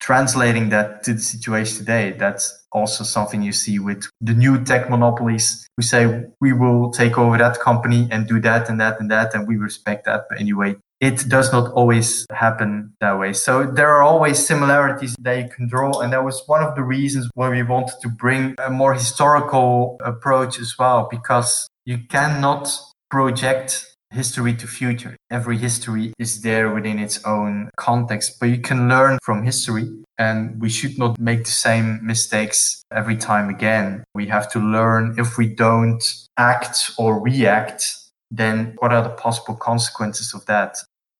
Translating 0.00 0.70
that 0.70 1.04
to 1.04 1.14
the 1.14 1.20
situation 1.20 1.78
today, 1.78 2.12
that's 2.18 2.64
also 2.72 3.04
something 3.04 3.42
you 3.42 3.52
see 3.52 3.78
with 3.78 4.08
the 4.20 4.34
new 4.34 4.62
tech 4.64 4.90
monopolies 4.90 5.66
who 5.76 5.82
say 5.82 6.24
we 6.40 6.52
will 6.52 6.90
take 6.90 7.18
over 7.18 7.38
that 7.38 7.60
company 7.60 8.08
and 8.10 8.26
do 8.26 8.40
that 8.40 8.68
and 8.68 8.80
that 8.80 8.98
and 8.98 9.10
that, 9.10 9.34
and 9.34 9.46
we 9.46 9.56
respect 9.56 10.06
that. 10.06 10.24
But 10.28 10.40
anyway, 10.40 10.74
it 11.00 11.28
does 11.28 11.52
not 11.52 11.70
always 11.72 12.26
happen 12.32 12.94
that 13.00 13.18
way. 13.18 13.32
So 13.32 13.64
there 13.64 13.90
are 13.90 14.02
always 14.02 14.44
similarities 14.44 15.14
that 15.20 15.38
you 15.38 15.48
can 15.48 15.68
draw. 15.68 16.00
And 16.00 16.12
that 16.12 16.24
was 16.24 16.42
one 16.46 16.62
of 16.62 16.74
the 16.74 16.82
reasons 16.82 17.28
why 17.34 17.50
we 17.50 17.62
wanted 17.62 18.00
to 18.02 18.08
bring 18.08 18.54
a 18.58 18.70
more 18.70 18.94
historical 18.94 19.98
approach 20.04 20.58
as 20.58 20.76
well, 20.78 21.08
because 21.10 21.68
you 21.84 21.98
cannot 22.08 22.68
project 23.12 23.94
history 24.10 24.54
to 24.54 24.66
future. 24.66 25.14
Every 25.30 25.58
history 25.58 26.14
is 26.18 26.40
there 26.40 26.72
within 26.72 26.98
its 26.98 27.22
own 27.26 27.70
context, 27.76 28.40
but 28.40 28.46
you 28.46 28.58
can 28.58 28.88
learn 28.88 29.18
from 29.22 29.44
history 29.44 29.86
and 30.16 30.58
we 30.62 30.70
should 30.70 30.98
not 30.98 31.18
make 31.18 31.44
the 31.44 31.50
same 31.50 32.00
mistakes 32.02 32.82
every 32.90 33.18
time 33.18 33.50
again. 33.50 34.02
We 34.14 34.26
have 34.28 34.50
to 34.52 34.58
learn 34.58 35.16
if 35.18 35.36
we 35.36 35.46
don't 35.46 36.02
act 36.38 36.92
or 36.96 37.20
react, 37.20 37.84
then 38.30 38.76
what 38.78 38.94
are 38.94 39.02
the 39.02 39.10
possible 39.10 39.56
consequences 39.56 40.32
of 40.32 40.46
that? 40.46 40.76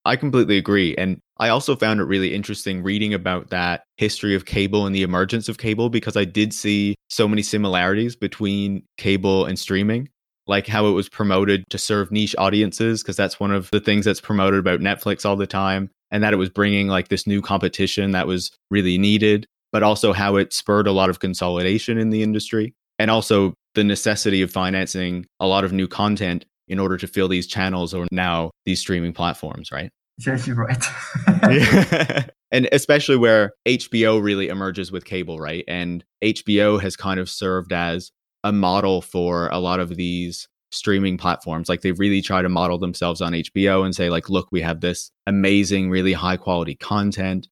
I 0.07 0.17
completely 0.17 0.57
agree. 0.57 0.97
And 0.97 1.21
I 1.37 1.51
also 1.51 1.77
found 1.77 2.01
it 2.01 2.05
really 2.05 2.35
interesting 2.35 2.83
reading 2.83 3.13
about 3.13 3.51
that 3.51 3.83
history 3.99 4.35
of 4.35 4.47
cable 4.47 4.87
and 4.87 4.95
the 4.95 5.03
emergence 5.03 5.47
of 5.47 5.59
cable 5.59 5.91
because 5.91 6.17
I 6.17 6.25
did 6.25 6.55
see 6.55 6.95
so 7.11 7.29
many 7.29 7.43
similarities 7.43 8.17
between 8.17 8.85
cable 8.97 9.45
and 9.45 9.59
streaming 9.59 10.09
like 10.47 10.67
how 10.67 10.87
it 10.87 10.93
was 10.93 11.09
promoted 11.09 11.65
to 11.71 11.79
serve 11.79 12.11
niche 12.11 12.35
audiences 12.39 13.03
because 13.03 13.17
that's 13.17 13.39
one 13.39 13.53
of 13.53 13.71
the 13.71 13.81
things 13.81 14.05
that's 14.05 14.21
promoted 14.21 14.59
about 14.59 14.81
Netflix 14.81 15.25
all 15.25 15.37
the 15.37 15.47
time 15.47 15.91
and 16.11 16.23
that 16.23 16.33
it 16.33 16.37
was 16.37 16.51
bringing 16.51 16.89
like 16.89 17.09
this 17.09 17.27
new 17.27 17.41
competition 17.41 18.11
that 18.13 18.27
was 18.27 18.51
really 18.71 18.99
needed 18.99 19.47
but 19.73 19.83
also 19.83 20.13
how 20.13 20.37
it 20.37 20.53
spurred 20.53 20.87
a 20.87 20.93
lot 20.93 21.09
of 21.09 21.21
consolidation 21.21 21.97
in 21.97 22.11
the 22.11 22.23
industry 22.23 22.75
and 22.99 23.11
also 23.11 23.55
the 23.75 23.85
necessity 23.85 24.43
of 24.43 24.51
financing 24.51 25.25
a 25.41 25.47
lot 25.47 25.65
of 25.65 25.73
new 25.73 25.89
content 25.89 26.45
in 26.69 26.79
order 26.79 26.97
to 26.97 27.07
fill 27.07 27.29
these 27.29 27.47
channels 27.47 27.95
or 27.95 28.07
now 28.11 28.51
these 28.65 28.81
streaming 28.81 29.13
platforms 29.13 29.73
right 29.73 29.91
yes 30.19 30.47
you're 30.47 30.57
right 30.57 32.29
and 32.53 32.69
especially 32.71 33.17
where 33.17 33.55
HBO 33.67 34.23
really 34.23 34.49
emerges 34.49 34.93
with 34.93 35.05
cable, 35.05 35.39
right? 35.39 35.65
And 35.67 36.05
HBO 36.23 36.81
has 36.81 36.97
kind 36.97 37.19
of 37.19 37.29
served 37.29 37.73
as 37.73 38.13
a 38.45 38.53
model 38.53 39.03
for 39.03 39.49
a 39.49 39.59
lot 39.59 39.81
of 39.81 39.97
these 39.97 40.49
streaming 40.73 41.19
platforms. 41.19 41.69
Like 41.69 41.83
they 41.83 41.93
really 41.93 42.23
try 42.23 42.43
to 42.43 42.49
model 42.49 42.79
themselves 42.79 43.21
on 43.21 43.33
HBO 43.33 43.85
and 43.85 43.95
say, 43.95 44.11
like, 44.11 44.29
look, 44.29 44.49
we 44.51 44.63
have 44.63 44.81
this 44.81 45.11
amazing, 45.27 45.91
really 45.91 46.15
high 46.15 46.37
quality 46.37 46.75
content. 46.75 47.49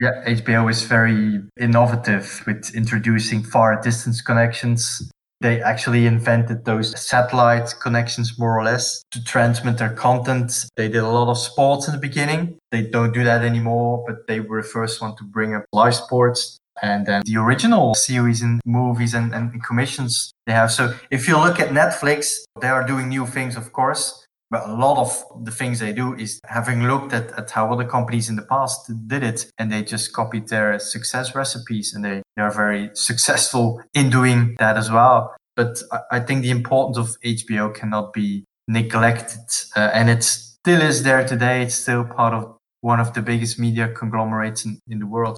Yeah, 0.00 0.24
HBO 0.26 0.70
is 0.70 0.82
very 0.82 1.40
innovative 1.58 2.42
with 2.46 2.74
introducing 2.74 3.42
far 3.42 3.80
distance 3.80 4.20
connections. 4.20 5.10
They 5.40 5.60
actually 5.60 6.06
invented 6.06 6.64
those 6.64 6.98
satellite 6.98 7.74
connections 7.80 8.38
more 8.38 8.58
or 8.58 8.64
less 8.64 9.02
to 9.10 9.22
transmit 9.22 9.78
their 9.78 9.92
content. 9.92 10.52
They 10.76 10.88
did 10.88 11.02
a 11.02 11.08
lot 11.08 11.28
of 11.28 11.38
sports 11.38 11.86
in 11.86 11.92
the 11.92 12.00
beginning. 12.00 12.58
They 12.70 12.82
don't 12.82 13.12
do 13.12 13.24
that 13.24 13.44
anymore, 13.44 14.04
but 14.06 14.26
they 14.26 14.40
were 14.40 14.62
the 14.62 14.68
first 14.68 15.00
one 15.00 15.16
to 15.16 15.24
bring 15.24 15.54
up 15.54 15.64
live 15.72 15.94
sports 15.94 16.58
and 16.82 17.06
then 17.06 17.22
the 17.24 17.36
original 17.36 17.94
series 17.94 18.42
and 18.42 18.60
movies 18.64 19.14
and, 19.14 19.34
and 19.34 19.62
commissions 19.64 20.32
they 20.46 20.52
have. 20.52 20.72
So 20.72 20.94
if 21.10 21.28
you 21.28 21.38
look 21.38 21.60
at 21.60 21.68
Netflix, 21.70 22.36
they 22.60 22.68
are 22.68 22.86
doing 22.86 23.08
new 23.08 23.26
things, 23.26 23.56
of 23.56 23.72
course. 23.72 24.24
But 24.50 24.68
a 24.68 24.74
lot 24.74 24.98
of 24.98 25.44
the 25.44 25.50
things 25.50 25.80
they 25.80 25.92
do 25.92 26.14
is 26.14 26.40
having 26.46 26.84
looked 26.84 27.12
at, 27.12 27.32
at 27.38 27.50
how 27.50 27.72
other 27.72 27.84
companies 27.84 28.28
in 28.28 28.36
the 28.36 28.42
past 28.42 28.90
did 29.08 29.24
it 29.24 29.50
and 29.58 29.72
they 29.72 29.82
just 29.82 30.12
copied 30.12 30.48
their 30.48 30.78
success 30.78 31.34
recipes 31.34 31.94
and 31.94 32.04
they, 32.04 32.22
they 32.36 32.42
are 32.42 32.52
very 32.52 32.90
successful 32.94 33.82
in 33.94 34.10
doing 34.10 34.54
that 34.58 34.76
as 34.76 34.90
well. 34.90 35.34
But 35.56 35.78
I, 35.90 36.00
I 36.12 36.20
think 36.20 36.42
the 36.42 36.50
importance 36.50 36.98
of 36.98 37.16
HBO 37.24 37.74
cannot 37.74 38.12
be 38.12 38.44
neglected 38.68 39.40
uh, 39.74 39.90
and 39.92 40.08
it 40.08 40.22
still 40.22 40.82
is 40.82 41.02
there 41.02 41.26
today. 41.26 41.62
It's 41.62 41.74
still 41.74 42.04
part 42.04 42.34
of 42.34 42.56
one 42.80 43.00
of 43.00 43.14
the 43.14 43.22
biggest 43.22 43.58
media 43.58 43.88
conglomerates 43.88 44.64
in, 44.64 44.78
in 44.88 44.98
the 44.98 45.06
world. 45.06 45.36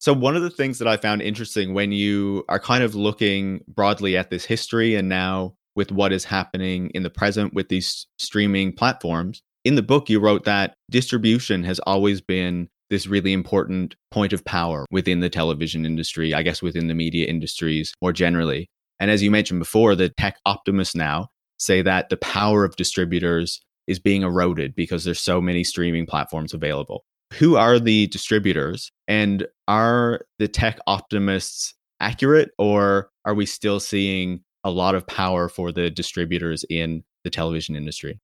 So, 0.00 0.12
one 0.12 0.36
of 0.36 0.42
the 0.42 0.50
things 0.50 0.78
that 0.78 0.86
I 0.86 0.96
found 0.96 1.22
interesting 1.22 1.74
when 1.74 1.90
you 1.90 2.44
are 2.48 2.60
kind 2.60 2.84
of 2.84 2.94
looking 2.94 3.64
broadly 3.66 4.16
at 4.16 4.30
this 4.30 4.44
history 4.44 4.94
and 4.94 5.08
now 5.08 5.54
with 5.74 5.90
what 5.90 6.12
is 6.12 6.24
happening 6.24 6.90
in 6.94 7.02
the 7.02 7.10
present 7.10 7.52
with 7.52 7.68
these 7.68 8.06
streaming 8.16 8.72
platforms, 8.72 9.42
in 9.64 9.74
the 9.74 9.82
book, 9.82 10.08
you 10.08 10.20
wrote 10.20 10.44
that 10.44 10.74
distribution 10.90 11.64
has 11.64 11.80
always 11.80 12.20
been 12.20 12.68
this 12.90 13.06
really 13.06 13.32
important 13.32 13.96
point 14.10 14.32
of 14.32 14.44
power 14.44 14.86
within 14.90 15.20
the 15.20 15.28
television 15.28 15.84
industry, 15.84 16.32
I 16.32 16.42
guess 16.42 16.62
within 16.62 16.86
the 16.86 16.94
media 16.94 17.26
industries 17.26 17.92
more 18.00 18.12
generally. 18.12 18.68
And 19.00 19.10
as 19.10 19.22
you 19.22 19.30
mentioned 19.30 19.60
before, 19.60 19.94
the 19.94 20.08
tech 20.08 20.38
optimists 20.46 20.94
now 20.94 21.28
say 21.58 21.82
that 21.82 22.08
the 22.08 22.16
power 22.16 22.64
of 22.64 22.76
distributors 22.76 23.60
is 23.86 23.98
being 23.98 24.22
eroded 24.22 24.74
because 24.74 25.04
there's 25.04 25.20
so 25.20 25.40
many 25.40 25.64
streaming 25.64 26.06
platforms 26.06 26.54
available 26.54 27.04
who 27.34 27.56
are 27.56 27.78
the 27.78 28.06
distributors 28.06 28.90
and 29.08 29.46
are 29.66 30.20
the 30.38 30.46
tech 30.46 30.78
optimists 30.86 31.74
accurate 31.98 32.50
or 32.58 33.10
are 33.24 33.34
we 33.34 33.46
still 33.46 33.80
seeing 33.80 34.44
a 34.62 34.70
lot 34.70 34.94
of 34.94 35.06
power 35.06 35.48
for 35.48 35.72
the 35.72 35.90
distributors 35.90 36.64
in 36.70 37.02
the 37.24 37.30
television 37.30 37.74
industry? 37.74 38.20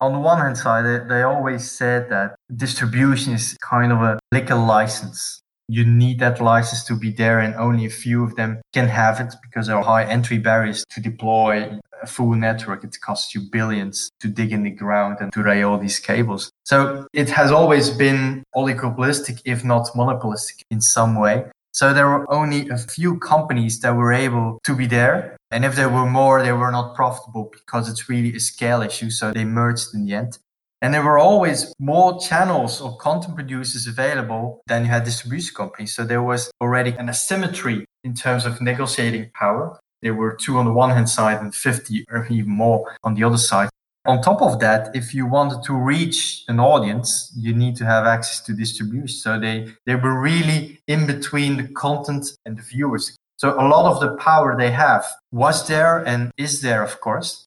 On 0.00 0.12
the 0.12 0.18
one 0.18 0.38
hand 0.38 0.58
side, 0.58 1.08
they, 1.08 1.22
always 1.22 1.70
said 1.70 2.10
that 2.10 2.36
distribution 2.54 3.32
is 3.32 3.56
kind 3.62 3.90
of 3.90 4.02
a 4.02 4.18
liquor 4.30 4.54
license. 4.54 5.40
You 5.68 5.86
need 5.86 6.20
that 6.20 6.40
license 6.40 6.84
to 6.84 6.94
be 6.94 7.10
there, 7.10 7.40
and 7.40 7.54
only 7.54 7.86
a 7.86 7.90
few 7.90 8.22
of 8.22 8.36
them 8.36 8.60
can 8.74 8.88
have 8.88 9.20
it 9.20 9.34
because 9.42 9.66
there 9.66 9.76
are 9.76 9.82
high 9.82 10.04
entry 10.04 10.38
barriers 10.38 10.84
to 10.90 11.00
deploy 11.00 11.78
full 12.08 12.34
network, 12.34 12.84
it 12.84 13.00
costs 13.00 13.34
you 13.34 13.40
billions 13.40 14.10
to 14.20 14.28
dig 14.28 14.52
in 14.52 14.62
the 14.62 14.70
ground 14.70 15.18
and 15.20 15.32
to 15.32 15.42
lay 15.42 15.62
all 15.62 15.78
these 15.78 15.98
cables. 15.98 16.50
So 16.64 17.06
it 17.12 17.28
has 17.30 17.50
always 17.50 17.90
been 17.90 18.42
oligopolistic, 18.54 19.40
if 19.44 19.64
not 19.64 19.88
monopolistic 19.94 20.64
in 20.70 20.80
some 20.80 21.14
way. 21.14 21.44
So 21.72 21.92
there 21.92 22.08
were 22.08 22.30
only 22.32 22.68
a 22.70 22.78
few 22.78 23.18
companies 23.18 23.80
that 23.80 23.94
were 23.94 24.12
able 24.12 24.58
to 24.64 24.74
be 24.74 24.86
there. 24.86 25.36
And 25.50 25.62
if 25.64 25.76
there 25.76 25.90
were 25.90 26.06
more, 26.06 26.42
they 26.42 26.52
were 26.52 26.70
not 26.70 26.94
profitable 26.94 27.50
because 27.52 27.88
it's 27.90 28.08
really 28.08 28.34
a 28.34 28.40
scale 28.40 28.80
issue. 28.80 29.10
So 29.10 29.32
they 29.32 29.44
merged 29.44 29.94
in 29.94 30.06
the 30.06 30.14
end. 30.14 30.38
And 30.82 30.92
there 30.92 31.02
were 31.02 31.18
always 31.18 31.72
more 31.78 32.18
channels 32.20 32.80
or 32.80 32.96
content 32.96 33.34
producers 33.34 33.86
available 33.86 34.62
than 34.66 34.84
you 34.84 34.90
had 34.90 35.04
distribution 35.04 35.54
companies. 35.54 35.94
So 35.94 36.04
there 36.04 36.22
was 36.22 36.50
already 36.60 36.90
an 36.92 37.08
asymmetry 37.08 37.84
in 38.04 38.14
terms 38.14 38.46
of 38.46 38.60
negotiating 38.60 39.30
power. 39.34 39.78
There 40.02 40.14
were 40.14 40.34
two 40.34 40.58
on 40.58 40.66
the 40.66 40.72
one 40.72 40.90
hand 40.90 41.08
side 41.08 41.40
and 41.40 41.54
50 41.54 42.04
or 42.10 42.26
even 42.30 42.50
more 42.50 42.96
on 43.02 43.14
the 43.14 43.24
other 43.24 43.38
side. 43.38 43.68
On 44.06 44.22
top 44.22 44.40
of 44.40 44.60
that, 44.60 44.94
if 44.94 45.12
you 45.14 45.26
wanted 45.26 45.64
to 45.64 45.74
reach 45.74 46.44
an 46.46 46.60
audience, 46.60 47.32
you 47.36 47.52
need 47.52 47.74
to 47.76 47.84
have 47.84 48.06
access 48.06 48.40
to 48.42 48.52
distribution. 48.52 49.08
So 49.08 49.40
they, 49.40 49.66
they 49.84 49.96
were 49.96 50.20
really 50.20 50.80
in 50.86 51.06
between 51.06 51.56
the 51.56 51.68
content 51.68 52.26
and 52.44 52.56
the 52.56 52.62
viewers. 52.62 53.16
So 53.38 53.54
a 53.54 53.66
lot 53.66 53.90
of 53.90 54.00
the 54.00 54.16
power 54.16 54.56
they 54.56 54.70
have 54.70 55.04
was 55.32 55.66
there 55.66 56.06
and 56.06 56.30
is 56.38 56.62
there, 56.62 56.84
of 56.84 57.00
course. 57.00 57.46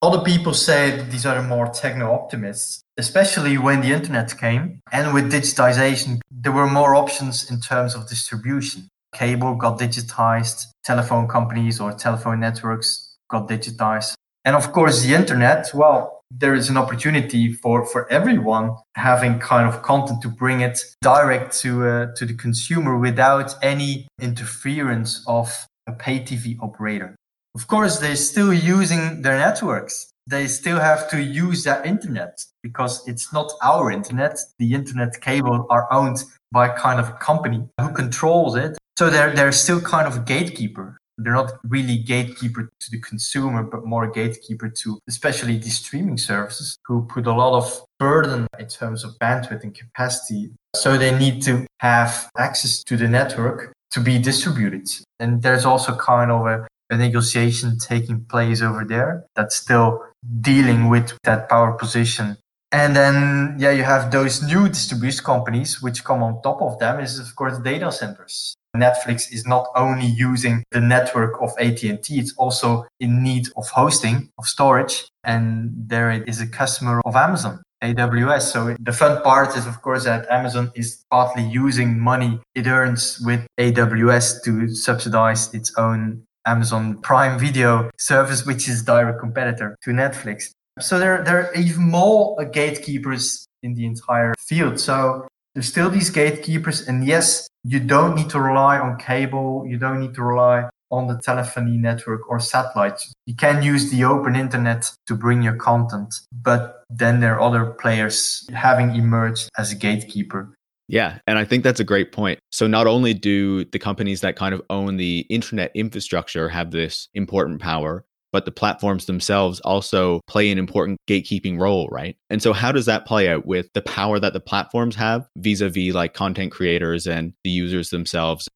Other 0.00 0.20
people 0.20 0.54
say 0.54 1.02
these 1.10 1.26
are 1.26 1.42
more 1.42 1.66
techno 1.66 2.12
optimists, 2.12 2.82
especially 2.96 3.58
when 3.58 3.80
the 3.82 3.92
internet 3.92 4.38
came 4.38 4.80
and 4.92 5.12
with 5.12 5.30
digitization, 5.30 6.20
there 6.30 6.52
were 6.52 6.70
more 6.70 6.94
options 6.94 7.50
in 7.50 7.60
terms 7.60 7.94
of 7.94 8.08
distribution 8.08 8.88
cable 9.14 9.54
got 9.54 9.78
digitized, 9.78 10.66
telephone 10.84 11.28
companies 11.28 11.80
or 11.80 11.92
telephone 11.92 12.40
networks 12.40 13.16
got 13.30 13.48
digitized. 13.48 14.14
And 14.44 14.56
of 14.56 14.72
course, 14.72 15.02
the 15.02 15.14
internet, 15.14 15.70
well, 15.74 16.22
there 16.30 16.54
is 16.54 16.68
an 16.68 16.76
opportunity 16.76 17.52
for, 17.52 17.86
for 17.86 18.10
everyone 18.10 18.76
having 18.94 19.38
kind 19.38 19.68
of 19.68 19.82
content 19.82 20.22
to 20.22 20.28
bring 20.28 20.60
it 20.60 20.78
direct 21.02 21.58
to, 21.60 21.86
uh, 21.86 22.06
to 22.16 22.26
the 22.26 22.34
consumer 22.34 22.98
without 22.98 23.54
any 23.62 24.08
interference 24.20 25.24
of 25.26 25.66
a 25.86 25.92
pay 25.92 26.20
TV 26.20 26.56
operator. 26.60 27.16
Of 27.54 27.66
course, 27.66 27.98
they're 27.98 28.16
still 28.16 28.52
using 28.52 29.22
their 29.22 29.38
networks. 29.38 30.12
They 30.26 30.46
still 30.46 30.78
have 30.78 31.08
to 31.10 31.22
use 31.22 31.64
that 31.64 31.86
internet 31.86 32.44
because 32.62 33.06
it's 33.08 33.32
not 33.32 33.50
our 33.62 33.90
internet. 33.90 34.38
The 34.58 34.74
internet 34.74 35.20
cable 35.20 35.66
are 35.70 35.90
owned 35.90 36.22
by 36.52 36.68
kind 36.68 37.00
of 37.00 37.08
a 37.08 37.12
company 37.12 37.68
who 37.80 37.92
controls 37.92 38.54
it. 38.54 38.77
So 38.98 39.10
they're, 39.10 39.32
they're 39.32 39.52
still 39.52 39.80
kind 39.80 40.08
of 40.08 40.16
a 40.16 40.24
gatekeeper 40.34 40.98
they're 41.18 41.32
not 41.32 41.52
really 41.64 41.98
gatekeeper 41.98 42.70
to 42.80 42.90
the 42.90 43.00
consumer, 43.00 43.64
but 43.64 43.84
more 43.84 44.08
gatekeeper 44.08 44.68
to 44.68 45.00
especially 45.08 45.58
the 45.58 45.68
streaming 45.68 46.16
services 46.16 46.78
who 46.86 47.04
put 47.06 47.26
a 47.26 47.32
lot 47.32 47.56
of 47.58 47.84
burden 47.98 48.46
in 48.58 48.68
terms 48.68 49.02
of 49.04 49.18
bandwidth 49.18 49.64
and 49.64 49.74
capacity. 49.74 50.52
So 50.76 50.96
they 50.96 51.16
need 51.18 51.42
to 51.42 51.66
have 51.80 52.30
access 52.38 52.84
to 52.84 52.96
the 52.96 53.08
network 53.08 53.72
to 53.90 54.00
be 54.00 54.18
distributed. 54.18 54.88
And 55.18 55.42
there's 55.42 55.64
also 55.64 55.96
kind 55.96 56.30
of 56.30 56.46
a, 56.46 56.68
a 56.90 56.96
negotiation 56.96 57.78
taking 57.78 58.24
place 58.26 58.62
over 58.62 58.84
there 58.84 59.24
that's 59.34 59.56
still 59.56 60.04
dealing 60.40 60.88
with 60.88 61.18
that 61.24 61.48
power 61.48 61.72
position 61.72 62.36
and 62.70 62.94
then, 62.94 63.56
yeah, 63.58 63.70
you 63.70 63.82
have 63.82 64.10
those 64.10 64.42
new 64.42 64.68
distribution 64.68 65.24
companies, 65.24 65.80
which 65.80 66.04
come 66.04 66.22
on 66.22 66.42
top 66.42 66.60
of 66.60 66.78
them 66.78 67.00
is, 67.00 67.18
of 67.18 67.34
course, 67.34 67.58
data 67.60 67.90
centers. 67.90 68.57
Netflix 68.78 69.32
is 69.32 69.46
not 69.46 69.66
only 69.74 70.06
using 70.06 70.64
the 70.70 70.80
network 70.80 71.40
of 71.42 71.50
AT&T, 71.58 72.18
it's 72.18 72.34
also 72.36 72.86
in 73.00 73.22
need 73.22 73.46
of 73.56 73.68
hosting, 73.68 74.30
of 74.38 74.46
storage. 74.46 75.08
And 75.24 75.70
there 75.74 76.10
it 76.10 76.28
is 76.28 76.40
a 76.40 76.46
customer 76.46 77.00
of 77.04 77.16
Amazon. 77.16 77.62
AWS. 77.82 78.42
So 78.42 78.76
the 78.80 78.92
fun 78.92 79.22
part 79.22 79.56
is, 79.56 79.66
of 79.66 79.80
course, 79.82 80.04
that 80.04 80.28
Amazon 80.30 80.72
is 80.74 81.04
partly 81.10 81.44
using 81.44 81.98
money 82.00 82.40
it 82.54 82.66
earns 82.66 83.20
with 83.24 83.46
AWS 83.58 84.42
to 84.44 84.68
subsidize 84.74 85.54
its 85.54 85.72
own 85.76 86.24
Amazon 86.46 86.98
Prime 87.02 87.38
Video 87.38 87.90
service, 87.98 88.44
which 88.46 88.68
is 88.68 88.82
direct 88.82 89.20
competitor 89.20 89.76
to 89.82 89.90
Netflix. 89.90 90.50
So 90.80 90.98
there, 90.98 91.22
there 91.22 91.38
are 91.38 91.54
even 91.54 91.88
more 91.88 92.44
gatekeepers 92.44 93.46
in 93.62 93.74
the 93.74 93.84
entire 93.84 94.34
field. 94.38 94.80
So 94.80 95.28
there's 95.54 95.68
still 95.68 95.90
these 95.90 96.10
gatekeepers. 96.10 96.86
And 96.88 97.04
yes, 97.04 97.48
you 97.68 97.80
don't 97.80 98.16
need 98.16 98.30
to 98.30 98.40
rely 98.40 98.78
on 98.78 98.96
cable. 98.96 99.64
You 99.66 99.76
don't 99.76 100.00
need 100.00 100.14
to 100.14 100.22
rely 100.22 100.70
on 100.90 101.06
the 101.06 101.18
telephony 101.18 101.76
network 101.76 102.28
or 102.30 102.40
satellites. 102.40 103.12
You 103.26 103.34
can 103.34 103.62
use 103.62 103.90
the 103.90 104.04
open 104.04 104.34
internet 104.36 104.90
to 105.06 105.14
bring 105.14 105.42
your 105.42 105.56
content, 105.56 106.14
but 106.32 106.84
then 106.88 107.20
there 107.20 107.34
are 107.34 107.40
other 107.42 107.66
players 107.66 108.48
having 108.54 108.96
emerged 108.96 109.50
as 109.58 109.70
a 109.70 109.74
gatekeeper. 109.74 110.54
Yeah, 110.88 111.18
and 111.26 111.36
I 111.36 111.44
think 111.44 111.62
that's 111.62 111.80
a 111.80 111.84
great 111.84 112.12
point. 112.12 112.38
So 112.50 112.66
not 112.66 112.86
only 112.86 113.12
do 113.12 113.66
the 113.66 113.78
companies 113.78 114.22
that 114.22 114.36
kind 114.36 114.54
of 114.54 114.62
own 114.70 114.96
the 114.96 115.26
internet 115.28 115.70
infrastructure 115.74 116.48
have 116.48 116.70
this 116.70 117.08
important 117.12 117.60
power, 117.60 118.06
but 118.32 118.44
the 118.44 118.50
platforms 118.50 119.06
themselves 119.06 119.60
also 119.60 120.20
play 120.26 120.50
an 120.50 120.58
important 120.58 120.98
gatekeeping 121.08 121.60
role, 121.60 121.88
right? 121.90 122.16
And 122.30 122.42
so, 122.42 122.52
how 122.52 122.72
does 122.72 122.86
that 122.86 123.06
play 123.06 123.28
out 123.28 123.46
with 123.46 123.72
the 123.72 123.82
power 123.82 124.18
that 124.18 124.32
the 124.32 124.40
platforms 124.40 124.96
have 124.96 125.26
vis 125.36 125.60
a 125.60 125.68
vis 125.68 125.94
like 125.94 126.14
content 126.14 126.52
creators 126.52 127.06
and 127.06 127.32
the 127.44 127.50
users 127.50 127.90
themselves? 127.90 128.48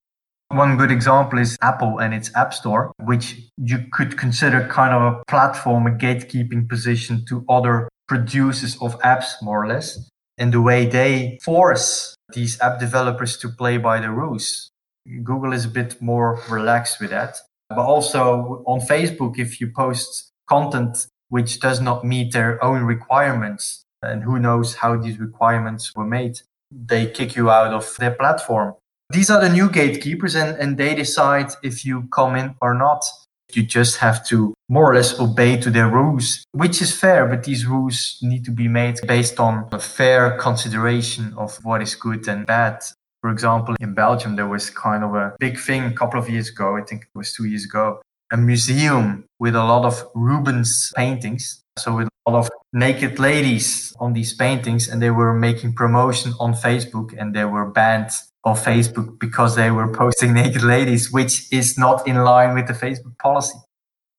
One 0.49 0.77
good 0.77 0.91
example 0.91 1.39
is 1.39 1.57
Apple 1.63 1.99
and 1.99 2.13
its 2.13 2.31
App 2.37 2.53
Store, 2.53 2.93
which 3.05 3.41
you 3.57 3.87
could 3.91 4.19
consider 4.19 4.67
kind 4.69 4.93
of 4.93 5.15
a 5.15 5.25
platform, 5.27 5.87
a 5.87 5.91
gatekeeping 5.91 6.69
position 6.69 7.25
to 7.29 7.45
other 7.49 7.89
producers 8.07 8.77
of 8.83 8.99
apps, 9.01 9.33
more 9.41 9.65
or 9.65 9.67
less, 9.67 9.99
and 10.37 10.53
the 10.53 10.61
way 10.61 10.85
they 10.85 11.39
force 11.43 12.15
these 12.35 12.61
app 12.61 12.79
developers 12.79 13.39
to 13.39 13.49
play 13.49 13.79
by 13.79 14.01
the 14.01 14.11
rules. 14.11 14.71
Google 15.25 15.53
is 15.53 15.65
a 15.65 15.69
bit 15.69 16.01
more 16.03 16.41
relaxed 16.51 17.01
with 17.01 17.11
that. 17.11 17.39
But 17.75 17.85
also 17.85 18.63
on 18.67 18.81
Facebook, 18.81 19.39
if 19.39 19.61
you 19.61 19.71
post 19.71 20.31
content 20.49 21.07
which 21.33 21.61
does 21.61 21.81
not 21.81 22.05
meet 22.05 22.35
their 22.35 22.63
own 22.63 22.83
requirements, 22.83 23.85
and 24.03 24.23
who 24.23 24.39
knows 24.39 24.75
how 24.75 24.99
these 24.99 25.19
requirements 25.19 25.95
were 25.97 26.05
made, 26.05 26.41
they 26.71 27.07
kick 27.07 27.35
you 27.37 27.51
out 27.51 27.73
of 27.73 27.97
their 27.97 28.11
platform. 28.11 28.75
These 29.09 29.31
are 29.31 29.41
the 29.41 29.49
new 29.49 29.71
gatekeepers, 29.71 30.35
and, 30.35 30.59
and 30.59 30.77
they 30.77 30.95
decide 30.95 31.53
if 31.63 31.87
you 31.87 32.07
come 32.13 32.37
in 32.37 32.55
or 32.61 32.75
not. 32.75 33.03
You 33.55 33.63
just 33.63 33.97
have 33.99 34.27
to 34.27 34.53
more 34.69 34.91
or 34.91 34.95
less 34.95 35.19
obey 35.19 35.57
to 35.59 35.71
their 35.71 35.89
rules, 35.89 36.45
which 36.53 36.83
is 36.83 36.95
fair, 36.95 37.27
but 37.27 37.45
these 37.45 37.67
rules 37.67 38.19
need 38.21 38.45
to 38.45 38.51
be 38.51 38.69
made 38.69 39.01
based 39.07 39.41
on 39.41 39.69
a 39.73 39.79
fair 39.79 40.37
consideration 40.37 41.33
of 41.39 41.65
what 41.65 41.81
is 41.81 41.95
good 41.95 42.29
and 42.29 42.45
bad 42.45 42.83
for 43.23 43.31
example, 43.31 43.77
in 43.81 43.95
Belgium, 43.95 44.35
there 44.35 44.49
was 44.49 44.69
kind 44.69 45.05
of 45.05 45.15
a 45.15 45.35
big 45.39 45.59
thing 45.59 45.85
a 45.85 45.93
couple 45.93 46.19
of 46.19 46.29
years 46.29 46.49
ago. 46.51 46.77
I 46.77 46.83
think 46.83 47.03
it 47.03 47.17
was 47.17 47.33
two 47.33 47.45
years 47.45 47.65
ago. 47.65 48.03
A 48.33 48.37
museum 48.37 49.25
with 49.39 49.55
a 49.55 49.63
lot 49.63 49.85
of 49.85 50.05
Rubens 50.15 50.93
paintings. 50.97 51.63
So 51.79 51.97
with 51.97 52.09
a 52.27 52.31
lot 52.31 52.47
of 52.47 52.51
naked 52.73 53.21
ladies 53.21 53.95
on 54.01 54.13
these 54.13 54.35
paintings 54.35 54.89
and 54.89 55.01
they 55.01 55.11
were 55.11 55.35
making 55.35 55.75
promotion 55.75 56.33
on 56.41 56.53
Facebook 56.53 57.15
and 57.17 57.35
they 57.35 57.45
were 57.45 57.67
banned 57.67 58.11
on 58.45 58.57
Facebook 58.57 59.21
because 59.21 59.55
they 59.55 59.71
were 59.71 59.89
posting 59.95 60.35
naked 60.43 60.63
ladies, 60.63 61.13
which 61.13 61.51
is 61.53 61.79
not 61.79 62.07
in 62.09 62.17
line 62.25 62.55
with 62.55 62.67
the 62.67 62.73
Facebook 62.73 63.17
policy. 63.19 63.57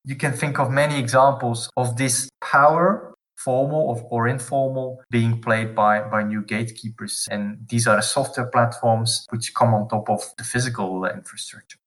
You 0.05 0.15
can 0.15 0.31
think 0.31 0.59
of 0.59 0.71
many 0.71 0.97
examples 0.97 1.69
of 1.75 1.97
this 1.97 2.29
power 2.41 3.12
formal 3.43 4.07
or 4.09 4.27
informal 4.27 5.03
being 5.09 5.41
played 5.41 5.75
by, 5.75 6.01
by 6.01 6.23
new 6.23 6.41
gatekeepers. 6.41 7.27
And 7.29 7.67
these 7.67 7.87
are 7.87 7.95
the 7.97 8.01
software 8.01 8.47
platforms 8.47 9.25
which 9.29 9.53
come 9.53 9.73
on 9.73 9.87
top 9.87 10.09
of 10.09 10.21
the 10.37 10.43
physical 10.43 11.05
infrastructure. 11.05 11.77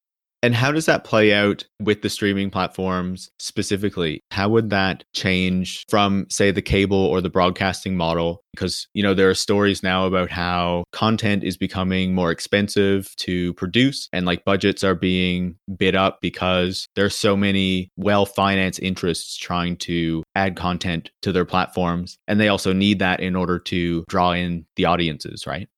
And 0.43 0.55
how 0.55 0.71
does 0.71 0.87
that 0.87 1.05
play 1.05 1.33
out 1.33 1.65
with 1.81 2.03
the 2.03 2.11
streaming 2.11 2.51
platforms 2.51 3.31
specifically? 3.39 4.23
How 4.31 4.49
would 4.51 4.71
that 4.71 5.05
change 5.15 5.85
from, 5.89 6.27
say, 6.29 6.51
the 6.51 6.63
cable 6.63 6.99
or 6.99 7.21
the 7.21 7.31
broadcasting 7.31 7.97
model? 7.97 8.43
Because, 8.55 8.87
you 8.95 9.03
know, 9.03 9.15
there 9.15 9.29
are 9.29 9.35
stories 9.35 9.83
now 9.83 10.07
about 10.07 10.31
how 10.31 10.85
content 10.93 11.43
is 11.43 11.57
becoming 11.57 12.15
more 12.15 12.31
expensive 12.31 13.15
to 13.17 13.55
produce 13.55 14.09
and 14.13 14.25
like 14.25 14.45
budgets 14.45 14.85
are 14.85 14.95
being 14.95 15.57
bid 15.77 15.97
up 15.97 16.21
because 16.21 16.87
there's 16.95 17.17
so 17.17 17.37
many 17.37 17.91
well 17.97 18.25
financed 18.25 18.81
interests 18.81 19.37
trying 19.37 19.77
to 19.79 20.23
add 20.35 20.57
content 20.57 21.11
to 21.23 21.33
their 21.33 21.45
platforms. 21.45 22.19
And 22.29 22.39
they 22.39 22.49
also 22.49 22.73
need 22.73 22.99
that 23.01 23.21
in 23.21 23.37
order 23.37 23.59
to 23.59 24.05
draw 24.09 24.33
in 24.33 24.67
the 24.77 24.85
audiences, 24.87 25.47
right? 25.47 25.69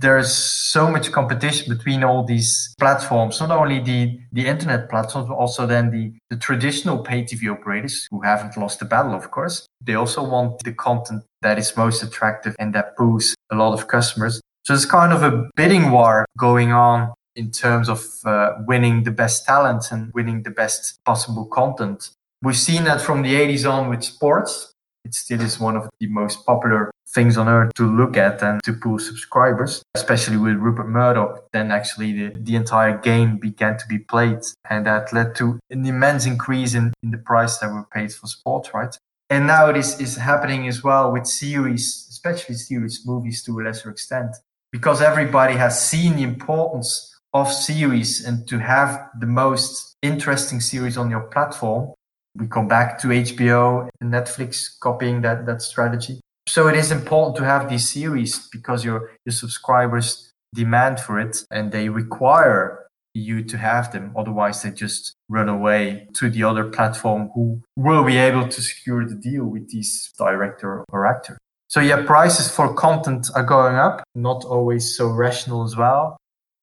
There's 0.00 0.32
so 0.32 0.90
much 0.90 1.12
competition 1.12 1.74
between 1.74 2.02
all 2.02 2.24
these 2.24 2.74
platforms, 2.78 3.40
not 3.40 3.50
only 3.50 3.78
the, 3.80 4.18
the 4.32 4.46
internet 4.46 4.88
platforms, 4.88 5.28
but 5.28 5.34
also 5.34 5.66
then 5.66 5.90
the, 5.90 6.12
the 6.30 6.36
traditional 6.36 6.98
pay 6.98 7.22
TV 7.22 7.52
operators 7.52 8.06
who 8.10 8.22
haven't 8.22 8.56
lost 8.56 8.78
the 8.78 8.84
battle, 8.84 9.14
of 9.14 9.30
course. 9.30 9.66
They 9.80 9.94
also 9.94 10.22
want 10.22 10.62
the 10.64 10.72
content 10.72 11.24
that 11.42 11.58
is 11.58 11.76
most 11.76 12.02
attractive 12.02 12.56
and 12.58 12.74
that 12.74 12.96
pulls 12.96 13.34
a 13.50 13.56
lot 13.56 13.74
of 13.74 13.88
customers. 13.88 14.40
So 14.64 14.74
it's 14.74 14.84
kind 14.84 15.12
of 15.12 15.22
a 15.22 15.48
bidding 15.56 15.90
war 15.90 16.24
going 16.38 16.72
on 16.72 17.12
in 17.34 17.50
terms 17.50 17.88
of 17.88 18.04
uh, 18.24 18.52
winning 18.66 19.04
the 19.04 19.10
best 19.10 19.44
talent 19.44 19.90
and 19.90 20.12
winning 20.14 20.42
the 20.42 20.50
best 20.50 21.00
possible 21.04 21.46
content. 21.46 22.10
We've 22.42 22.56
seen 22.56 22.84
that 22.84 23.00
from 23.00 23.22
the 23.22 23.34
80s 23.34 23.70
on 23.70 23.88
with 23.88 24.02
sports. 24.02 24.71
It 25.04 25.14
still 25.14 25.40
is 25.40 25.58
one 25.58 25.76
of 25.76 25.88
the 26.00 26.06
most 26.06 26.46
popular 26.46 26.90
things 27.14 27.36
on 27.36 27.48
earth 27.48 27.72
to 27.74 27.84
look 27.84 28.16
at 28.16 28.42
and 28.42 28.62
to 28.62 28.72
pull 28.72 28.98
subscribers, 28.98 29.82
especially 29.94 30.36
with 30.36 30.56
Rupert 30.56 30.88
Murdoch. 30.88 31.44
Then 31.52 31.70
actually 31.70 32.12
the, 32.12 32.38
the 32.38 32.56
entire 32.56 32.96
game 32.98 33.36
began 33.36 33.76
to 33.78 33.86
be 33.86 33.98
played 33.98 34.40
and 34.70 34.86
that 34.86 35.12
led 35.12 35.34
to 35.36 35.58
an 35.70 35.84
immense 35.84 36.24
increase 36.26 36.74
in, 36.74 36.92
in 37.02 37.10
the 37.10 37.18
price 37.18 37.58
that 37.58 37.72
were 37.72 37.86
paid 37.92 38.12
for 38.12 38.26
sports, 38.26 38.72
right? 38.72 38.96
And 39.28 39.46
now 39.46 39.72
this 39.72 39.98
is 39.98 40.16
happening 40.16 40.68
as 40.68 40.82
well 40.82 41.12
with 41.12 41.26
series, 41.26 42.06
especially 42.10 42.54
series 42.54 43.02
movies 43.06 43.42
to 43.44 43.58
a 43.58 43.62
lesser 43.62 43.90
extent, 43.90 44.36
because 44.70 45.02
everybody 45.02 45.54
has 45.54 45.88
seen 45.88 46.16
the 46.16 46.22
importance 46.22 47.18
of 47.34 47.50
series 47.50 48.24
and 48.26 48.46
to 48.48 48.58
have 48.58 49.08
the 49.20 49.26
most 49.26 49.96
interesting 50.02 50.60
series 50.60 50.98
on 50.98 51.10
your 51.10 51.22
platform. 51.22 51.94
We 52.34 52.46
come 52.46 52.68
back 52.68 52.98
to 53.00 53.08
HBO 53.08 53.88
and 54.00 54.12
Netflix 54.12 54.78
copying 54.80 55.20
that, 55.22 55.46
that 55.46 55.62
strategy. 55.62 56.20
So 56.48 56.68
it 56.68 56.76
is 56.76 56.90
important 56.90 57.36
to 57.36 57.44
have 57.44 57.68
these 57.68 57.88
series 57.88 58.48
because 58.48 58.84
your 58.84 59.10
your 59.24 59.32
subscribers 59.32 60.32
demand 60.54 61.00
for 61.00 61.20
it 61.20 61.44
and 61.50 61.72
they 61.72 61.88
require 61.88 62.86
you 63.14 63.44
to 63.44 63.58
have 63.58 63.92
them. 63.92 64.12
Otherwise, 64.16 64.62
they 64.62 64.70
just 64.70 65.14
run 65.28 65.48
away 65.48 66.08
to 66.14 66.30
the 66.30 66.42
other 66.42 66.64
platform 66.64 67.30
who 67.34 67.62
will 67.76 68.04
be 68.04 68.16
able 68.16 68.48
to 68.48 68.62
secure 68.62 69.06
the 69.06 69.14
deal 69.14 69.44
with 69.44 69.70
this 69.70 70.10
director 70.18 70.84
or 70.88 71.06
actor. 71.06 71.38
So 71.68 71.80
yeah, 71.80 72.04
prices 72.04 72.50
for 72.50 72.74
content 72.74 73.30
are 73.34 73.42
going 73.42 73.76
up, 73.76 74.02
not 74.14 74.44
always 74.44 74.96
so 74.96 75.08
rational 75.08 75.64
as 75.64 75.76
well. 75.76 76.18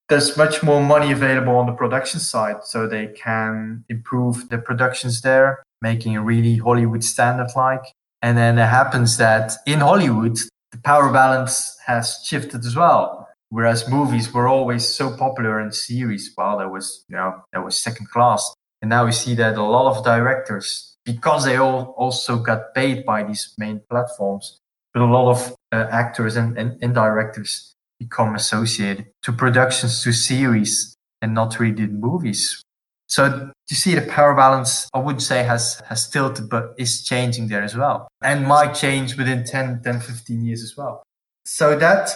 There's 0.10 0.36
much 0.36 0.64
more 0.64 0.84
money 0.84 1.12
available 1.12 1.56
on 1.56 1.68
the 1.68 1.72
production 1.72 2.20
side, 2.20 2.64
so 2.64 2.88
they 2.88 3.08
can 3.08 3.86
improve 3.90 4.50
the 4.50 4.58
productions 4.58 5.22
there, 5.22 5.64
making 5.82 6.16
a 6.16 6.24
really 6.24 6.58
Hollywood 6.58 7.04
standard 7.04 7.52
like. 7.56 7.84
And 8.22 8.38
then 8.38 8.58
it 8.58 8.66
happens 8.66 9.18
that 9.18 9.54
in 9.66 9.80
Hollywood, 9.80 10.38
the 10.72 10.80
power 10.80 11.12
balance 11.14 11.78
has 11.86 12.20
shifted 12.26 12.66
as 12.66 12.76
well. 12.76 13.28
Whereas 13.50 13.90
movies 13.90 14.34
were 14.34 14.48
always 14.48 14.88
so 14.88 15.16
popular 15.16 15.60
in 15.60 15.72
series, 15.72 16.34
well, 16.38 16.58
that 16.58 16.72
was 16.72 17.06
you 17.08 17.16
know 17.16 17.44
that 17.54 17.64
was 17.64 17.78
second 17.78 18.10
class. 18.10 18.54
And 18.82 18.90
now 18.90 19.06
we 19.06 19.12
see 19.12 19.36
that 19.36 19.58
a 19.58 19.64
lot 19.64 19.96
of 19.96 20.04
directors, 20.06 20.96
because 21.06 21.46
they 21.46 21.58
all 21.58 21.94
also 21.98 22.38
got 22.38 22.74
paid 22.74 23.06
by 23.06 23.24
these 23.24 23.54
main 23.58 23.82
platforms, 23.90 24.58
but 24.94 25.02
a 25.02 25.06
lot 25.06 25.30
of 25.32 25.56
uh, 25.72 25.88
actors 25.92 26.36
and, 26.36 26.58
and, 26.58 26.82
and 26.82 26.96
directors 26.96 27.69
become 28.00 28.34
associated 28.36 29.08
to 29.24 29.34
productions, 29.34 30.04
to 30.04 30.14
series, 30.14 30.96
and 31.22 31.34
not 31.34 31.60
really 31.60 31.88
movies. 31.88 32.64
So 33.08 33.52
you 33.70 33.76
see 33.76 33.96
the 33.96 34.02
power 34.02 34.36
balance, 34.36 34.88
I 34.94 35.00
would 35.00 35.22
say 35.22 35.44
has, 35.44 35.82
has 35.88 36.08
tilted, 36.10 36.50
but 36.50 36.76
is 36.78 37.04
changing 37.04 37.48
there 37.48 37.64
as 37.64 37.76
well 37.76 38.08
and 38.24 38.48
might 38.48 38.74
change 38.74 39.18
within 39.18 39.44
10, 39.44 39.82
10, 39.84 40.00
15 40.00 40.46
years 40.46 40.64
as 40.64 40.78
well. 40.78 41.04
So 41.46 41.76
that 41.78 42.12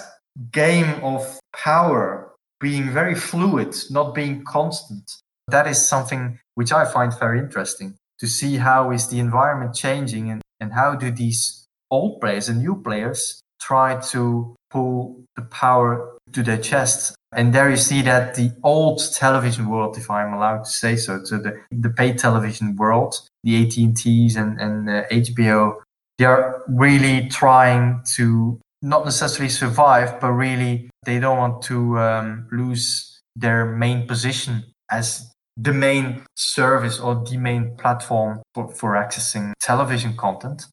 game 0.52 1.04
of 1.04 1.40
power 1.54 2.32
being 2.60 2.92
very 2.92 3.16
fluid, 3.16 3.76
not 3.90 4.14
being 4.14 4.44
constant, 4.46 5.12
that 5.48 5.68
is 5.68 5.86
something 5.86 6.40
which 6.56 6.72
I 6.72 6.86
find 6.86 7.12
very 7.20 7.40
interesting 7.40 7.98
to 8.20 8.28
see 8.28 8.58
how 8.58 8.92
is 8.92 9.08
the 9.08 9.20
environment 9.20 9.76
changing 9.76 10.30
and, 10.30 10.42
and 10.60 10.74
how 10.74 10.96
do 10.96 11.12
these 11.12 11.68
old 11.90 12.22
players 12.22 12.48
and 12.48 12.60
new 12.60 12.82
players 12.82 13.42
try 13.60 14.00
to 14.12 14.56
pull 14.74 15.24
the 15.36 15.44
power 15.44 16.18
to 16.34 16.44
their 16.44 16.58
chest. 16.58 17.16
And 17.36 17.54
there 17.54 17.70
you 17.70 17.78
see 17.78 18.02
that 18.02 18.36
the 18.36 18.52
old 18.64 19.02
television 19.14 19.70
world, 19.70 19.98
if 19.98 20.10
I'm 20.10 20.34
allowed 20.34 20.64
to 20.66 20.70
say 20.70 20.96
so, 20.96 21.24
so 21.24 21.38
the, 21.38 21.62
the 21.72 21.90
paid 21.90 22.18
television 22.18 22.76
world, 22.76 23.16
the 23.44 23.64
AT&Ts 23.64 24.36
and, 24.36 24.60
and 24.60 24.90
uh, 24.90 25.04
HBO, 25.12 25.82
they 26.18 26.26
are 26.26 26.64
really 26.68 27.28
trying 27.30 28.02
to 28.16 28.60
not 28.82 29.06
necessarily 29.06 29.50
survive, 29.50 30.20
but 30.20 30.32
really 30.32 30.90
they 31.06 31.20
don't 31.20 31.38
want 31.38 31.64
to 31.64 31.98
um, 32.00 32.48
lose 32.52 33.22
their 33.36 33.66
main 33.66 34.08
position 34.08 34.64
as 34.92 35.32
the 35.56 35.74
main 35.74 36.24
service 36.36 37.00
or 37.00 37.24
the 37.30 37.38
main 37.38 37.76
platform 37.78 38.42
for, 38.54 38.68
for 38.68 38.94
accessing 38.94 39.54
television 39.60 40.16
content. 40.18 40.66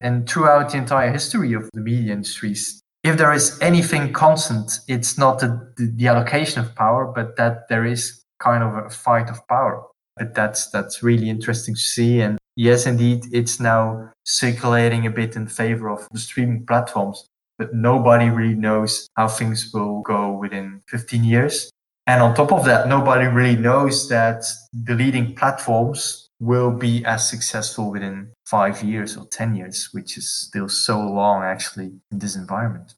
And 0.00 0.28
throughout 0.28 0.72
the 0.72 0.78
entire 0.78 1.12
history 1.12 1.52
of 1.52 1.70
the 1.72 1.80
media 1.80 2.12
industries, 2.12 2.81
if 3.02 3.16
there 3.16 3.32
is 3.32 3.58
anything 3.60 4.12
constant, 4.12 4.78
it's 4.86 5.18
not 5.18 5.40
the, 5.40 5.72
the, 5.76 6.06
allocation 6.06 6.60
of 6.60 6.74
power, 6.74 7.04
but 7.06 7.36
that 7.36 7.68
there 7.68 7.84
is 7.84 8.24
kind 8.38 8.62
of 8.62 8.74
a 8.74 8.90
fight 8.90 9.28
of 9.28 9.46
power. 9.48 9.84
But 10.16 10.34
that's 10.34 10.70
that's 10.70 11.02
really 11.02 11.28
interesting 11.28 11.74
to 11.74 11.80
see. 11.80 12.20
And 12.20 12.38
yes, 12.54 12.86
indeed, 12.86 13.24
it's 13.32 13.58
now 13.58 14.12
circulating 14.24 15.06
a 15.06 15.10
bit 15.10 15.36
in 15.36 15.46
favor 15.46 15.90
of 15.90 16.06
the 16.12 16.18
streaming 16.18 16.66
platforms. 16.66 17.26
But 17.58 17.74
nobody 17.74 18.28
really 18.28 18.54
knows 18.54 19.08
how 19.16 19.28
things 19.28 19.70
will 19.72 20.00
go 20.02 20.32
within 20.32 20.82
15 20.88 21.24
years. 21.24 21.70
And 22.06 22.22
on 22.22 22.34
top 22.34 22.52
of 22.52 22.64
that, 22.64 22.88
nobody 22.88 23.26
really 23.26 23.56
knows 23.56 24.08
that 24.08 24.44
the 24.72 24.94
leading 24.94 25.34
platforms 25.34 26.28
will 26.42 26.72
be 26.72 27.04
as 27.04 27.30
successful 27.30 27.92
within 27.92 28.28
five 28.46 28.82
years 28.82 29.16
or 29.16 29.24
10 29.28 29.54
years, 29.54 29.90
which 29.92 30.18
is 30.18 30.28
still 30.28 30.68
so 30.68 30.98
long 30.98 31.44
actually 31.44 31.92
in 32.10 32.18
this 32.18 32.34
environment. 32.34 32.94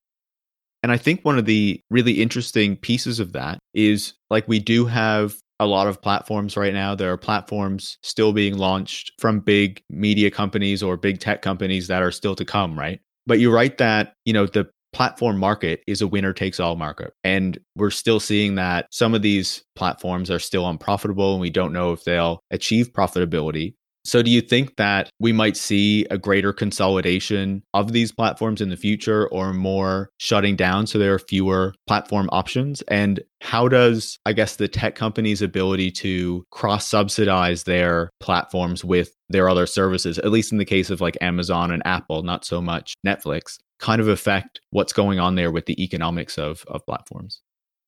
And 0.82 0.90
I 0.90 0.96
think 0.96 1.20
one 1.22 1.38
of 1.38 1.44
the 1.44 1.78
really 1.90 2.22
interesting 2.22 2.74
pieces 2.74 3.20
of 3.20 3.32
that 3.32 3.58
is 3.74 4.14
like 4.30 4.48
we 4.48 4.60
do 4.60 4.86
have 4.86 5.34
a 5.60 5.66
lot 5.66 5.86
of 5.86 6.00
platforms 6.00 6.56
right 6.56 6.72
now. 6.72 6.94
There 6.94 7.12
are 7.12 7.18
platforms 7.18 7.98
still 8.02 8.32
being 8.32 8.56
launched 8.56 9.12
from 9.18 9.40
big 9.40 9.82
media 9.90 10.30
companies 10.30 10.82
or 10.82 10.96
big 10.96 11.20
tech 11.20 11.42
companies 11.42 11.86
that 11.88 12.02
are 12.02 12.10
still 12.10 12.34
to 12.36 12.46
come, 12.46 12.78
right? 12.78 12.98
But 13.26 13.40
you 13.40 13.52
write 13.52 13.76
that, 13.76 14.14
you 14.24 14.32
know, 14.32 14.46
the 14.46 14.70
platform 14.94 15.36
market 15.36 15.82
is 15.86 16.00
a 16.00 16.06
winner 16.06 16.32
takes 16.32 16.60
all 16.60 16.76
market. 16.76 17.12
And 17.24 17.58
we're 17.76 17.90
still 17.90 18.20
seeing 18.20 18.54
that 18.54 18.86
some 18.90 19.14
of 19.14 19.22
these 19.22 19.62
platforms 19.74 20.30
are 20.30 20.38
still 20.38 20.68
unprofitable 20.68 21.32
and 21.32 21.40
we 21.40 21.50
don't 21.50 21.72
know 21.72 21.92
if 21.92 22.04
they'll 22.04 22.40
achieve 22.50 22.92
profitability. 22.92 23.74
So, 24.06 24.22
do 24.22 24.30
you 24.30 24.42
think 24.42 24.76
that 24.76 25.08
we 25.18 25.32
might 25.32 25.56
see 25.56 26.04
a 26.10 26.18
greater 26.18 26.52
consolidation 26.52 27.62
of 27.72 27.92
these 27.92 28.12
platforms 28.12 28.60
in 28.60 28.68
the 28.68 28.76
future 28.76 29.26
or 29.28 29.54
more 29.54 30.10
shutting 30.18 30.56
down 30.56 30.86
so 30.86 30.98
there 30.98 31.14
are 31.14 31.18
fewer 31.18 31.74
platform 31.86 32.28
options? 32.30 32.82
And 32.82 33.20
how 33.40 33.66
does, 33.66 34.18
I 34.26 34.34
guess, 34.34 34.56
the 34.56 34.68
tech 34.68 34.94
companies' 34.94 35.40
ability 35.40 35.90
to 35.92 36.44
cross 36.50 36.86
subsidize 36.86 37.64
their 37.64 38.10
platforms 38.20 38.84
with 38.84 39.14
their 39.30 39.48
other 39.48 39.66
services, 39.66 40.18
at 40.18 40.30
least 40.30 40.52
in 40.52 40.58
the 40.58 40.66
case 40.66 40.90
of 40.90 41.00
like 41.00 41.16
Amazon 41.22 41.70
and 41.70 41.82
Apple, 41.86 42.22
not 42.22 42.44
so 42.44 42.60
much 42.60 42.94
Netflix, 43.06 43.58
kind 43.78 44.02
of 44.02 44.08
affect 44.08 44.60
what's 44.70 44.92
going 44.92 45.18
on 45.18 45.34
there 45.34 45.50
with 45.50 45.64
the 45.64 45.82
economics 45.82 46.36
of, 46.36 46.64
of 46.68 46.84
platforms? 46.84 47.40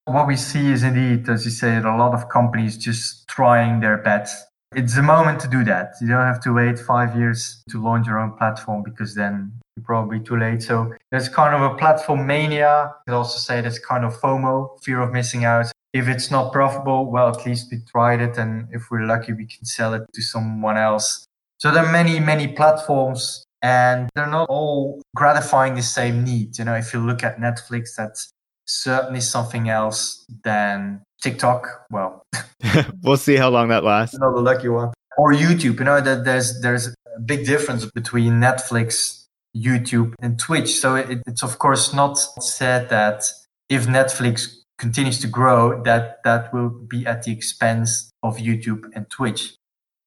What 0.07 0.27
we 0.27 0.37
see 0.37 0.71
is 0.71 0.83
indeed, 0.83 1.29
as 1.29 1.45
you 1.45 1.51
said, 1.51 1.85
a 1.85 1.97
lot 1.97 2.15
of 2.15 2.29
companies 2.31 2.79
just 2.79 3.27
trying 3.29 3.81
their 3.81 3.99
bets 3.99 4.45
it's 4.77 4.99
a 4.99 5.03
moment 5.03 5.41
to 5.41 5.49
do 5.49 5.65
that. 5.65 5.95
You 6.03 6.09
don't 6.09 6.27
have 6.27 6.43
to 6.43 6.53
wait 6.53 6.79
five 6.79 7.17
years 7.17 7.63
to 7.71 7.83
launch 7.83 8.07
your 8.07 8.19
own 8.19 8.33
platform 8.37 8.83
because 8.85 9.15
then 9.15 9.51
you're 9.75 9.85
probably 9.85 10.21
too 10.21 10.37
late. 10.37 10.63
So 10.63 10.93
there's 11.11 11.31
kind 11.31 11.55
of 11.55 11.63
a 11.63 11.75
platform 11.77 12.27
mania. 12.27 12.93
You 13.07 13.13
could 13.13 13.17
also 13.17 13.39
say 13.39 13.63
that's 13.63 13.79
kind 13.79 14.05
of 14.05 14.15
FOMO, 14.21 14.79
fear 14.83 15.01
of 15.01 15.13
missing 15.13 15.47
out. 15.47 15.73
If 15.95 16.09
it's 16.09 16.31
not 16.31 16.53
profitable, 16.53 17.11
well, 17.11 17.31
at 17.31 17.47
least 17.47 17.69
we 17.73 17.79
tried 17.91 18.21
it. 18.21 18.37
And 18.37 18.69
if 18.71 18.91
we're 18.91 19.07
lucky, 19.07 19.33
we 19.33 19.47
can 19.47 19.65
sell 19.65 19.95
it 19.95 20.03
to 20.13 20.21
someone 20.21 20.77
else. 20.77 21.25
So 21.59 21.71
there 21.71 21.87
are 21.87 21.91
many, 21.91 22.21
many 22.21 22.49
platforms 22.49 23.45
and 23.63 24.11
they're 24.15 24.27
not 24.27 24.51
all 24.51 25.01
gratifying 25.15 25.75
the 25.75 25.83
same 25.83 26.23
need. 26.23 26.59
You 26.59 26.67
know, 26.67 26.75
if 26.75 26.93
you 26.93 27.01
look 27.01 27.25
at 27.25 27.39
Netflix, 27.39 27.95
that's 27.97 28.31
certainly 28.67 29.21
something 29.21 29.69
else 29.69 30.25
than 30.45 31.03
TikTok. 31.23 31.67
Well, 31.91 32.23
we'll 33.03 33.17
see 33.17 33.37
how 33.37 33.51
long 33.51 33.69
that 33.69 33.85
lasts. 33.85 34.15
Another 34.15 34.41
lucky 34.41 34.69
one. 34.69 34.93
Or 35.19 35.33
YouTube. 35.33 35.79
You 35.79 35.85
know 35.85 36.01
that 36.01 36.25
there's 36.25 36.61
there's 36.61 36.89
a 36.89 37.21
big 37.25 37.47
difference 37.47 37.87
between 37.87 38.35
Netflix, 38.35 39.25
YouTube, 39.57 40.15
and 40.21 40.39
Twitch. 40.39 40.75
So 40.79 40.97
it, 40.97 41.23
it's 41.27 41.43
of 41.43 41.59
course 41.59 41.95
not 41.95 42.19
said 42.43 42.91
that 42.91 43.25
if 43.69 43.87
Netflix 43.87 44.57
continues 44.79 45.19
to 45.21 45.27
grow, 45.27 45.83
that 45.85 46.23
that 46.25 46.53
will 46.53 46.69
be 46.69 47.07
at 47.07 47.23
the 47.23 47.33
expense 47.33 48.11
of 48.23 48.37
YouTube 48.37 48.85
and 48.95 49.09
Twitch. 49.09 49.55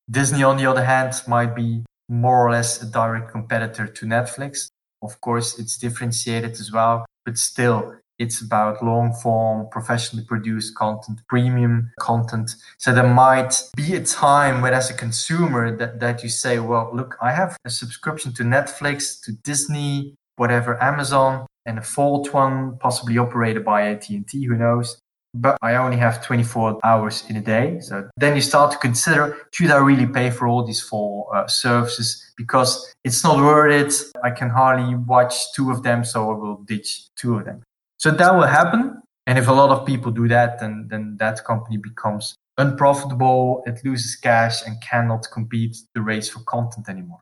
Disney, 0.10 0.44
on 0.44 0.58
the 0.58 0.66
other 0.66 0.84
hand, 0.84 1.14
might 1.28 1.56
be 1.56 1.84
more 2.08 2.48
or 2.48 2.52
less 2.52 2.82
a 2.82 2.86
direct 2.86 3.32
competitor 3.32 3.88
to 3.88 4.06
Netflix. 4.06 4.70
Of 5.02 5.22
course, 5.22 5.58
it's 5.60 5.78
differentiated 5.78 6.52
as 6.52 6.72
well, 6.72 7.06
but 7.26 7.38
still, 7.38 7.99
it's 8.20 8.42
about 8.42 8.84
long 8.84 9.14
form, 9.14 9.68
professionally 9.72 10.26
produced 10.26 10.76
content, 10.76 11.22
premium 11.28 11.92
content. 12.00 12.56
So 12.78 12.94
there 12.94 13.08
might 13.08 13.64
be 13.76 13.96
a 13.96 14.04
time 14.04 14.62
where 14.62 14.74
as 14.74 14.90
a 14.90 14.94
consumer 14.94 15.76
that, 15.78 16.00
that 16.02 16.22
you 16.22 16.30
say, 16.30 16.60
well, 16.60 16.92
look, 16.94 17.18
I 17.22 17.32
have 17.32 17.58
a 17.66 17.70
subscription 17.70 18.34
to 18.34 18.44
Netflix, 18.44 19.22
to 19.24 19.32
Disney, 19.32 20.16
whatever, 20.36 20.82
Amazon, 20.84 21.48
and 21.66 21.80
a 21.80 21.82
fourth 21.82 22.34
one 22.34 22.78
possibly 22.80 23.18
operated 23.18 23.64
by 23.64 23.88
AT&T, 23.88 24.44
who 24.46 24.56
knows? 24.56 25.00
But 25.34 25.58
I 25.62 25.76
only 25.76 25.98
have 25.98 26.26
24 26.26 26.80
hours 26.84 27.24
in 27.30 27.36
a 27.36 27.42
day. 27.42 27.80
So 27.82 28.10
then 28.18 28.36
you 28.36 28.42
start 28.42 28.72
to 28.72 28.78
consider, 28.80 29.38
should 29.52 29.70
I 29.70 29.78
really 29.78 30.08
pay 30.08 30.32
for 30.32 30.48
all 30.48 30.66
these 30.66 30.82
four 30.82 31.34
uh, 31.36 31.48
services? 31.48 32.34
Because 32.36 32.94
it's 33.04 33.24
not 33.24 33.38
worth 33.38 33.72
it. 33.72 34.12
I 34.24 34.32
can 34.32 34.50
hardly 34.50 34.96
watch 34.96 35.54
two 35.54 35.70
of 35.70 35.84
them, 35.84 36.04
so 36.04 36.32
I 36.32 36.34
will 36.34 36.64
ditch 36.64 37.10
two 37.16 37.38
of 37.38 37.46
them. 37.46 37.62
So 38.00 38.12
that 38.12 38.34
will 38.34 38.48
happen. 38.48 39.02
And 39.28 39.38
if 39.38 39.48
a 39.48 39.52
lot 39.52 39.70
of 39.70 39.86
people 39.86 40.12
do 40.12 40.28
that, 40.30 40.60
then, 40.60 40.88
then 40.90 41.18
that 41.20 41.46
company 41.46 41.78
becomes 41.78 42.36
unprofitable, 42.58 43.64
it 43.66 43.80
loses 43.86 44.16
cash 44.16 44.66
and 44.66 44.82
cannot 44.82 45.28
compete 45.32 45.78
the 45.94 46.02
race 46.02 46.30
for 46.30 46.40
content 46.40 46.90
anymore. 46.90 47.20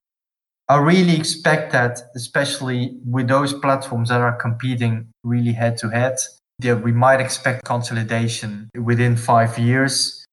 I 0.69 0.77
really 0.77 1.15
expect 1.15 1.71
that, 1.71 2.01
especially 2.15 2.97
with 3.05 3.27
those 3.27 3.53
platforms 3.53 4.09
that 4.09 4.21
are 4.21 4.35
competing 4.35 5.09
really 5.23 5.53
head 5.53 5.77
to 5.77 5.89
head, 5.89 6.17
that 6.59 6.83
we 6.83 6.91
might 6.91 7.21
expect 7.21 7.65
consolidation 7.65 8.69
within 8.75 9.15
five 9.15 9.57
years. 9.57 10.25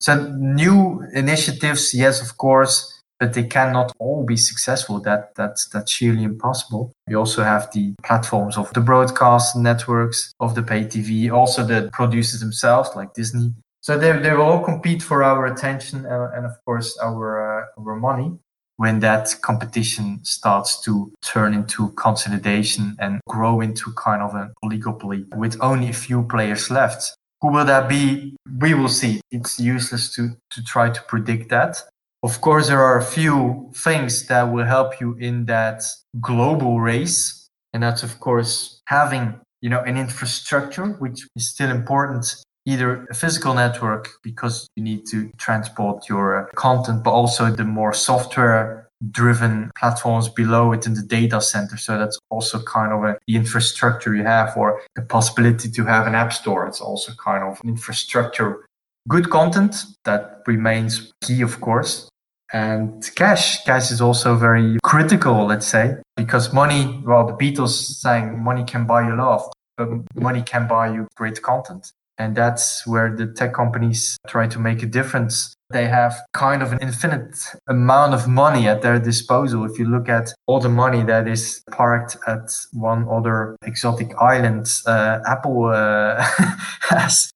So 0.00 0.32
new 0.38 1.06
initiatives, 1.12 1.94
yes, 1.94 2.22
of 2.22 2.36
course, 2.38 2.91
but 3.22 3.34
they 3.34 3.44
cannot 3.44 3.92
all 4.00 4.24
be 4.24 4.36
successful. 4.36 4.98
That 4.98 5.32
that's 5.36 5.68
that's 5.68 5.92
sheerly 5.92 6.24
impossible. 6.24 6.92
We 7.06 7.14
also 7.14 7.44
have 7.44 7.70
the 7.72 7.94
platforms 8.02 8.58
of 8.58 8.72
the 8.72 8.80
broadcast 8.80 9.54
networks, 9.54 10.34
of 10.40 10.56
the 10.56 10.62
pay 10.64 10.84
TV, 10.86 11.32
also 11.32 11.64
the 11.64 11.88
producers 11.92 12.40
themselves, 12.40 12.90
like 12.96 13.14
Disney. 13.14 13.54
So 13.80 13.96
they 13.96 14.10
they 14.18 14.32
will 14.32 14.42
all 14.42 14.64
compete 14.64 15.04
for 15.04 15.22
our 15.22 15.46
attention 15.46 16.04
uh, 16.04 16.32
and 16.34 16.44
of 16.44 16.54
course 16.64 16.98
our 16.98 17.26
uh, 17.38 17.80
our 17.80 17.94
money. 17.94 18.32
When 18.76 18.98
that 19.00 19.28
competition 19.42 20.18
starts 20.24 20.80
to 20.82 21.12
turn 21.22 21.54
into 21.54 21.90
consolidation 21.90 22.96
and 22.98 23.20
grow 23.28 23.60
into 23.60 23.92
kind 23.92 24.20
of 24.22 24.34
an 24.34 24.52
oligopoly 24.64 25.32
with 25.36 25.56
only 25.60 25.90
a 25.90 25.92
few 25.92 26.24
players 26.24 26.70
left, 26.70 27.14
Who 27.42 27.48
will 27.52 27.66
that 27.66 27.88
be? 27.88 28.36
We 28.60 28.74
will 28.74 28.88
see. 28.88 29.20
It's 29.30 29.58
useless 29.58 30.14
to, 30.14 30.30
to 30.54 30.62
try 30.62 30.90
to 30.90 31.02
predict 31.02 31.48
that. 31.50 31.82
Of 32.24 32.40
course, 32.40 32.68
there 32.68 32.80
are 32.80 32.98
a 32.98 33.04
few 33.04 33.72
things 33.74 34.26
that 34.28 34.44
will 34.44 34.64
help 34.64 35.00
you 35.00 35.14
in 35.14 35.46
that 35.46 35.82
global 36.20 36.80
race. 36.80 37.48
And 37.72 37.82
that's, 37.82 38.04
of 38.04 38.20
course, 38.20 38.80
having, 38.84 39.40
you 39.60 39.68
know, 39.68 39.80
an 39.80 39.96
infrastructure, 39.96 40.86
which 41.00 41.26
is 41.34 41.48
still 41.48 41.70
important, 41.70 42.36
either 42.64 43.06
a 43.10 43.14
physical 43.14 43.54
network 43.54 44.10
because 44.22 44.68
you 44.76 44.84
need 44.84 45.04
to 45.06 45.32
transport 45.38 46.08
your 46.08 46.46
uh, 46.46 46.52
content, 46.54 47.02
but 47.02 47.10
also 47.10 47.50
the 47.50 47.64
more 47.64 47.92
software 47.92 48.88
driven 49.10 49.72
platforms 49.76 50.28
below 50.28 50.70
it 50.70 50.86
in 50.86 50.94
the 50.94 51.02
data 51.02 51.40
center. 51.40 51.76
So 51.76 51.98
that's 51.98 52.20
also 52.30 52.62
kind 52.62 52.92
of 52.92 53.02
a, 53.02 53.18
the 53.26 53.34
infrastructure 53.34 54.14
you 54.14 54.22
have 54.22 54.56
or 54.56 54.80
the 54.94 55.02
possibility 55.02 55.68
to 55.72 55.84
have 55.86 56.06
an 56.06 56.14
app 56.14 56.32
store. 56.32 56.68
It's 56.68 56.80
also 56.80 57.12
kind 57.14 57.42
of 57.42 57.58
an 57.64 57.70
infrastructure. 57.70 58.64
Good 59.08 59.28
content 59.28 59.74
that 60.04 60.42
remains 60.46 61.10
key, 61.20 61.40
of 61.42 61.60
course. 61.60 62.08
And 62.52 63.08
cash, 63.16 63.64
cash 63.64 63.90
is 63.90 64.00
also 64.00 64.36
very 64.36 64.78
critical, 64.82 65.46
let's 65.46 65.66
say, 65.66 65.96
because 66.16 66.52
money, 66.52 67.02
well, 67.04 67.26
the 67.26 67.32
Beatles 67.32 67.70
sang 67.70 68.42
money 68.42 68.64
can 68.64 68.86
buy 68.86 69.06
you 69.08 69.16
love, 69.16 69.50
but 69.76 69.88
money 70.14 70.42
can 70.42 70.68
buy 70.68 70.92
you 70.92 71.08
great 71.16 71.40
content. 71.40 71.92
And 72.18 72.36
that's 72.36 72.86
where 72.86 73.16
the 73.16 73.26
tech 73.26 73.54
companies 73.54 74.18
try 74.28 74.46
to 74.46 74.58
make 74.58 74.82
a 74.82 74.86
difference. 74.86 75.54
They 75.70 75.86
have 75.88 76.14
kind 76.34 76.62
of 76.62 76.70
an 76.72 76.78
infinite 76.82 77.34
amount 77.66 78.12
of 78.12 78.28
money 78.28 78.68
at 78.68 78.82
their 78.82 79.00
disposal. 79.00 79.64
If 79.64 79.78
you 79.78 79.86
look 79.86 80.10
at 80.10 80.32
all 80.46 80.60
the 80.60 80.68
money 80.68 81.02
that 81.04 81.26
is 81.26 81.62
parked 81.70 82.18
at 82.26 82.50
one 82.72 83.08
other 83.10 83.56
exotic 83.64 84.14
island, 84.20 84.68
uh, 84.86 85.20
Apple 85.26 85.64
uh, 85.64 86.22
has, 86.82 87.31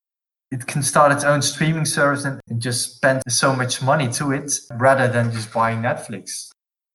it 0.50 0.66
can 0.66 0.82
start 0.82 1.12
its 1.12 1.24
own 1.24 1.42
streaming 1.42 1.85
service 1.85 2.24
and 2.24 2.40
just 2.59 2.96
spend 2.96 3.22
so 3.28 3.54
much 3.54 3.82
money 3.82 4.09
to 4.12 4.32
it 4.32 4.52
rather 4.74 5.09
than 5.09 5.32
just 5.32 5.52
buying 5.52 5.82
Netflix. 5.82 6.50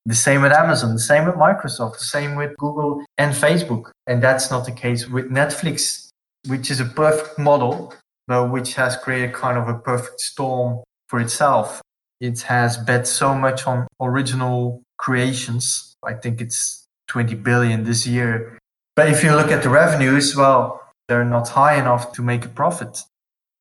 The 0.05 0.15
same 0.15 0.41
with 0.41 0.51
Amazon, 0.51 0.93
the 0.93 0.99
same 0.99 1.25
with 1.25 1.35
Microsoft, 1.35 1.99
the 1.99 2.05
same 2.05 2.35
with 2.35 2.57
Google 2.57 3.03
and 3.17 3.33
Facebook. 3.33 3.91
And 4.07 4.21
that's 4.21 4.49
not 4.49 4.65
the 4.65 4.71
case 4.71 5.07
with 5.07 5.29
Netflix 5.29 6.11
which 6.47 6.71
is 6.71 6.79
a 6.79 6.85
perfect 6.85 7.37
model, 7.37 7.93
but 8.27 8.51
which 8.51 8.73
has 8.75 8.97
created 8.97 9.33
kind 9.33 9.57
of 9.57 9.67
a 9.67 9.77
perfect 9.77 10.19
storm 10.19 10.83
for 11.07 11.19
itself. 11.19 11.81
It 12.19 12.41
has 12.41 12.77
bet 12.77 13.07
so 13.07 13.35
much 13.35 13.67
on 13.67 13.87
original 13.99 14.83
creations. 14.97 15.95
I 16.03 16.13
think 16.13 16.41
it's 16.41 16.85
20 17.07 17.35
billion 17.35 17.83
this 17.83 18.07
year. 18.07 18.57
But 18.95 19.09
if 19.09 19.23
you 19.23 19.35
look 19.35 19.51
at 19.51 19.63
the 19.63 19.69
revenues, 19.69 20.35
well, 20.35 20.81
they're 21.07 21.25
not 21.25 21.49
high 21.49 21.75
enough 21.75 22.13
to 22.13 22.21
make 22.21 22.45
a 22.45 22.49
profit. 22.49 23.03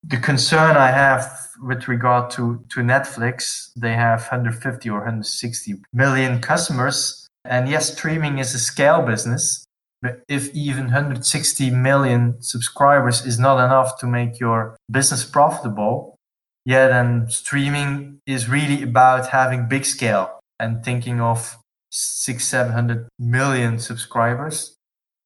The 0.02 0.16
concern 0.16 0.76
I 0.76 0.88
have 0.88 1.30
with 1.62 1.86
regard 1.86 2.30
to, 2.32 2.64
to 2.70 2.80
Netflix, 2.80 3.70
they 3.76 3.92
have 3.92 4.20
150 4.20 4.88
or 4.88 4.98
160 4.98 5.74
million 5.92 6.40
customers. 6.40 7.26
And 7.44 7.68
yes, 7.68 7.92
streaming 7.92 8.38
is 8.38 8.54
a 8.54 8.58
scale 8.58 9.02
business, 9.02 9.64
but 10.02 10.22
if 10.28 10.54
even 10.54 10.84
160 10.84 11.70
million 11.70 12.40
subscribers 12.42 13.26
is 13.26 13.38
not 13.38 13.62
enough 13.62 13.98
to 14.00 14.06
make 14.06 14.40
your 14.40 14.76
business 14.90 15.24
profitable, 15.24 16.16
yeah, 16.64 16.88
then 16.88 17.28
streaming 17.28 18.20
is 18.26 18.48
really 18.48 18.82
about 18.82 19.28
having 19.28 19.68
big 19.68 19.84
scale 19.84 20.38
and 20.58 20.84
thinking 20.84 21.20
of 21.20 21.58
six, 21.90 22.44
700 22.44 23.08
million 23.18 23.78
subscribers. 23.78 24.76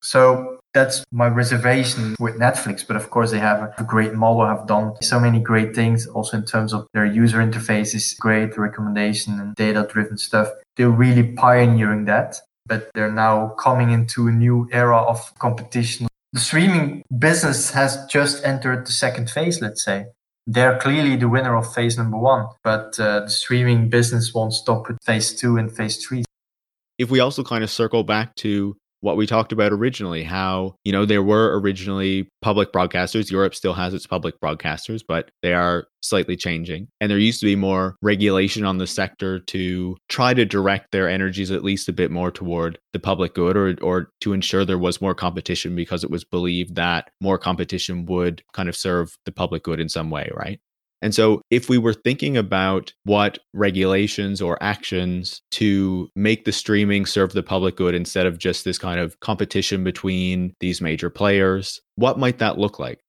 So 0.02 0.58
that's 0.74 1.04
my 1.12 1.28
reservation 1.28 2.16
with 2.20 2.34
Netflix. 2.36 2.86
But 2.86 2.96
of 2.96 3.08
course, 3.10 3.30
they 3.30 3.38
have 3.38 3.72
a 3.78 3.84
great 3.84 4.14
model, 4.14 4.46
have 4.46 4.66
done 4.66 4.94
so 5.02 5.18
many 5.18 5.40
great 5.40 5.74
things 5.74 6.06
also 6.06 6.36
in 6.36 6.44
terms 6.44 6.74
of 6.74 6.86
their 6.92 7.06
user 7.06 7.38
interface 7.38 7.94
is 7.94 8.14
great, 8.20 8.58
recommendation 8.58 9.40
and 9.40 9.54
data 9.54 9.88
driven 9.90 10.18
stuff. 10.18 10.48
They're 10.76 10.90
really 10.90 11.32
pioneering 11.32 12.04
that 12.06 12.40
but 12.66 12.90
they're 12.94 13.12
now 13.12 13.48
coming 13.58 13.90
into 13.90 14.26
a 14.28 14.32
new 14.32 14.68
era 14.72 14.96
of 14.96 15.36
competition. 15.38 16.06
The 16.32 16.40
streaming 16.40 17.02
business 17.16 17.70
has 17.72 18.04
just 18.06 18.44
entered 18.44 18.86
the 18.86 18.92
second 18.92 19.30
phase, 19.30 19.60
let's 19.60 19.84
say. 19.84 20.06
They're 20.46 20.78
clearly 20.78 21.16
the 21.16 21.28
winner 21.28 21.56
of 21.56 21.72
phase 21.72 21.96
number 21.96 22.18
one, 22.18 22.46
but 22.62 22.98
uh, 22.98 23.20
the 23.20 23.28
streaming 23.28 23.88
business 23.88 24.34
won't 24.34 24.52
stop 24.52 24.90
at 24.90 25.02
phase 25.02 25.34
two 25.34 25.56
and 25.56 25.74
phase 25.74 26.04
three. 26.04 26.24
If 26.98 27.10
we 27.10 27.20
also 27.20 27.42
kind 27.42 27.64
of 27.64 27.70
circle 27.70 28.04
back 28.04 28.34
to 28.36 28.76
what 29.04 29.18
we 29.18 29.26
talked 29.26 29.52
about 29.52 29.70
originally 29.70 30.22
how 30.22 30.74
you 30.82 30.90
know 30.90 31.04
there 31.04 31.22
were 31.22 31.60
originally 31.60 32.26
public 32.40 32.72
broadcasters. 32.72 33.30
Europe 33.30 33.54
still 33.54 33.74
has 33.74 33.92
its 33.92 34.06
public 34.06 34.34
broadcasters 34.40 35.02
but 35.06 35.30
they 35.42 35.52
are 35.52 35.86
slightly 36.04 36.36
changing. 36.36 36.88
And 37.00 37.10
there 37.10 37.18
used 37.18 37.40
to 37.40 37.46
be 37.46 37.56
more 37.56 37.96
regulation 38.02 38.64
on 38.64 38.78
the 38.78 38.86
sector 38.86 39.40
to 39.40 39.96
try 40.08 40.34
to 40.34 40.44
direct 40.44 40.92
their 40.92 41.08
energies 41.08 41.50
at 41.50 41.64
least 41.64 41.88
a 41.88 41.92
bit 41.92 42.10
more 42.10 42.30
toward 42.30 42.78
the 42.92 42.98
public 42.98 43.34
good 43.34 43.56
or 43.56 43.74
or 43.82 44.10
to 44.20 44.32
ensure 44.32 44.64
there 44.64 44.78
was 44.78 45.00
more 45.00 45.14
competition 45.14 45.74
because 45.74 46.04
it 46.04 46.10
was 46.10 46.24
believed 46.24 46.76
that 46.76 47.10
more 47.20 47.38
competition 47.38 48.06
would 48.06 48.42
kind 48.52 48.68
of 48.68 48.76
serve 48.76 49.16
the 49.26 49.32
public 49.32 49.62
good 49.62 49.80
in 49.80 49.88
some 49.88 50.10
way 50.10 50.30
right 50.34 50.60
and 51.04 51.14
so, 51.14 51.42
if 51.50 51.68
we 51.68 51.76
were 51.76 51.92
thinking 51.92 52.34
about 52.34 52.94
what 53.04 53.38
regulations 53.52 54.40
or 54.40 54.56
actions 54.62 55.42
to 55.50 56.08
make 56.16 56.46
the 56.46 56.50
streaming 56.50 57.04
serve 57.04 57.34
the 57.34 57.42
public 57.42 57.76
good 57.76 57.94
instead 57.94 58.24
of 58.24 58.38
just 58.38 58.64
this 58.64 58.78
kind 58.78 58.98
of 58.98 59.20
competition 59.20 59.84
between 59.84 60.54
these 60.60 60.80
major 60.80 61.10
players, 61.10 61.78
what 61.96 62.18
might 62.18 62.38
that 62.38 62.56
look 62.56 62.78
like? 62.78 63.00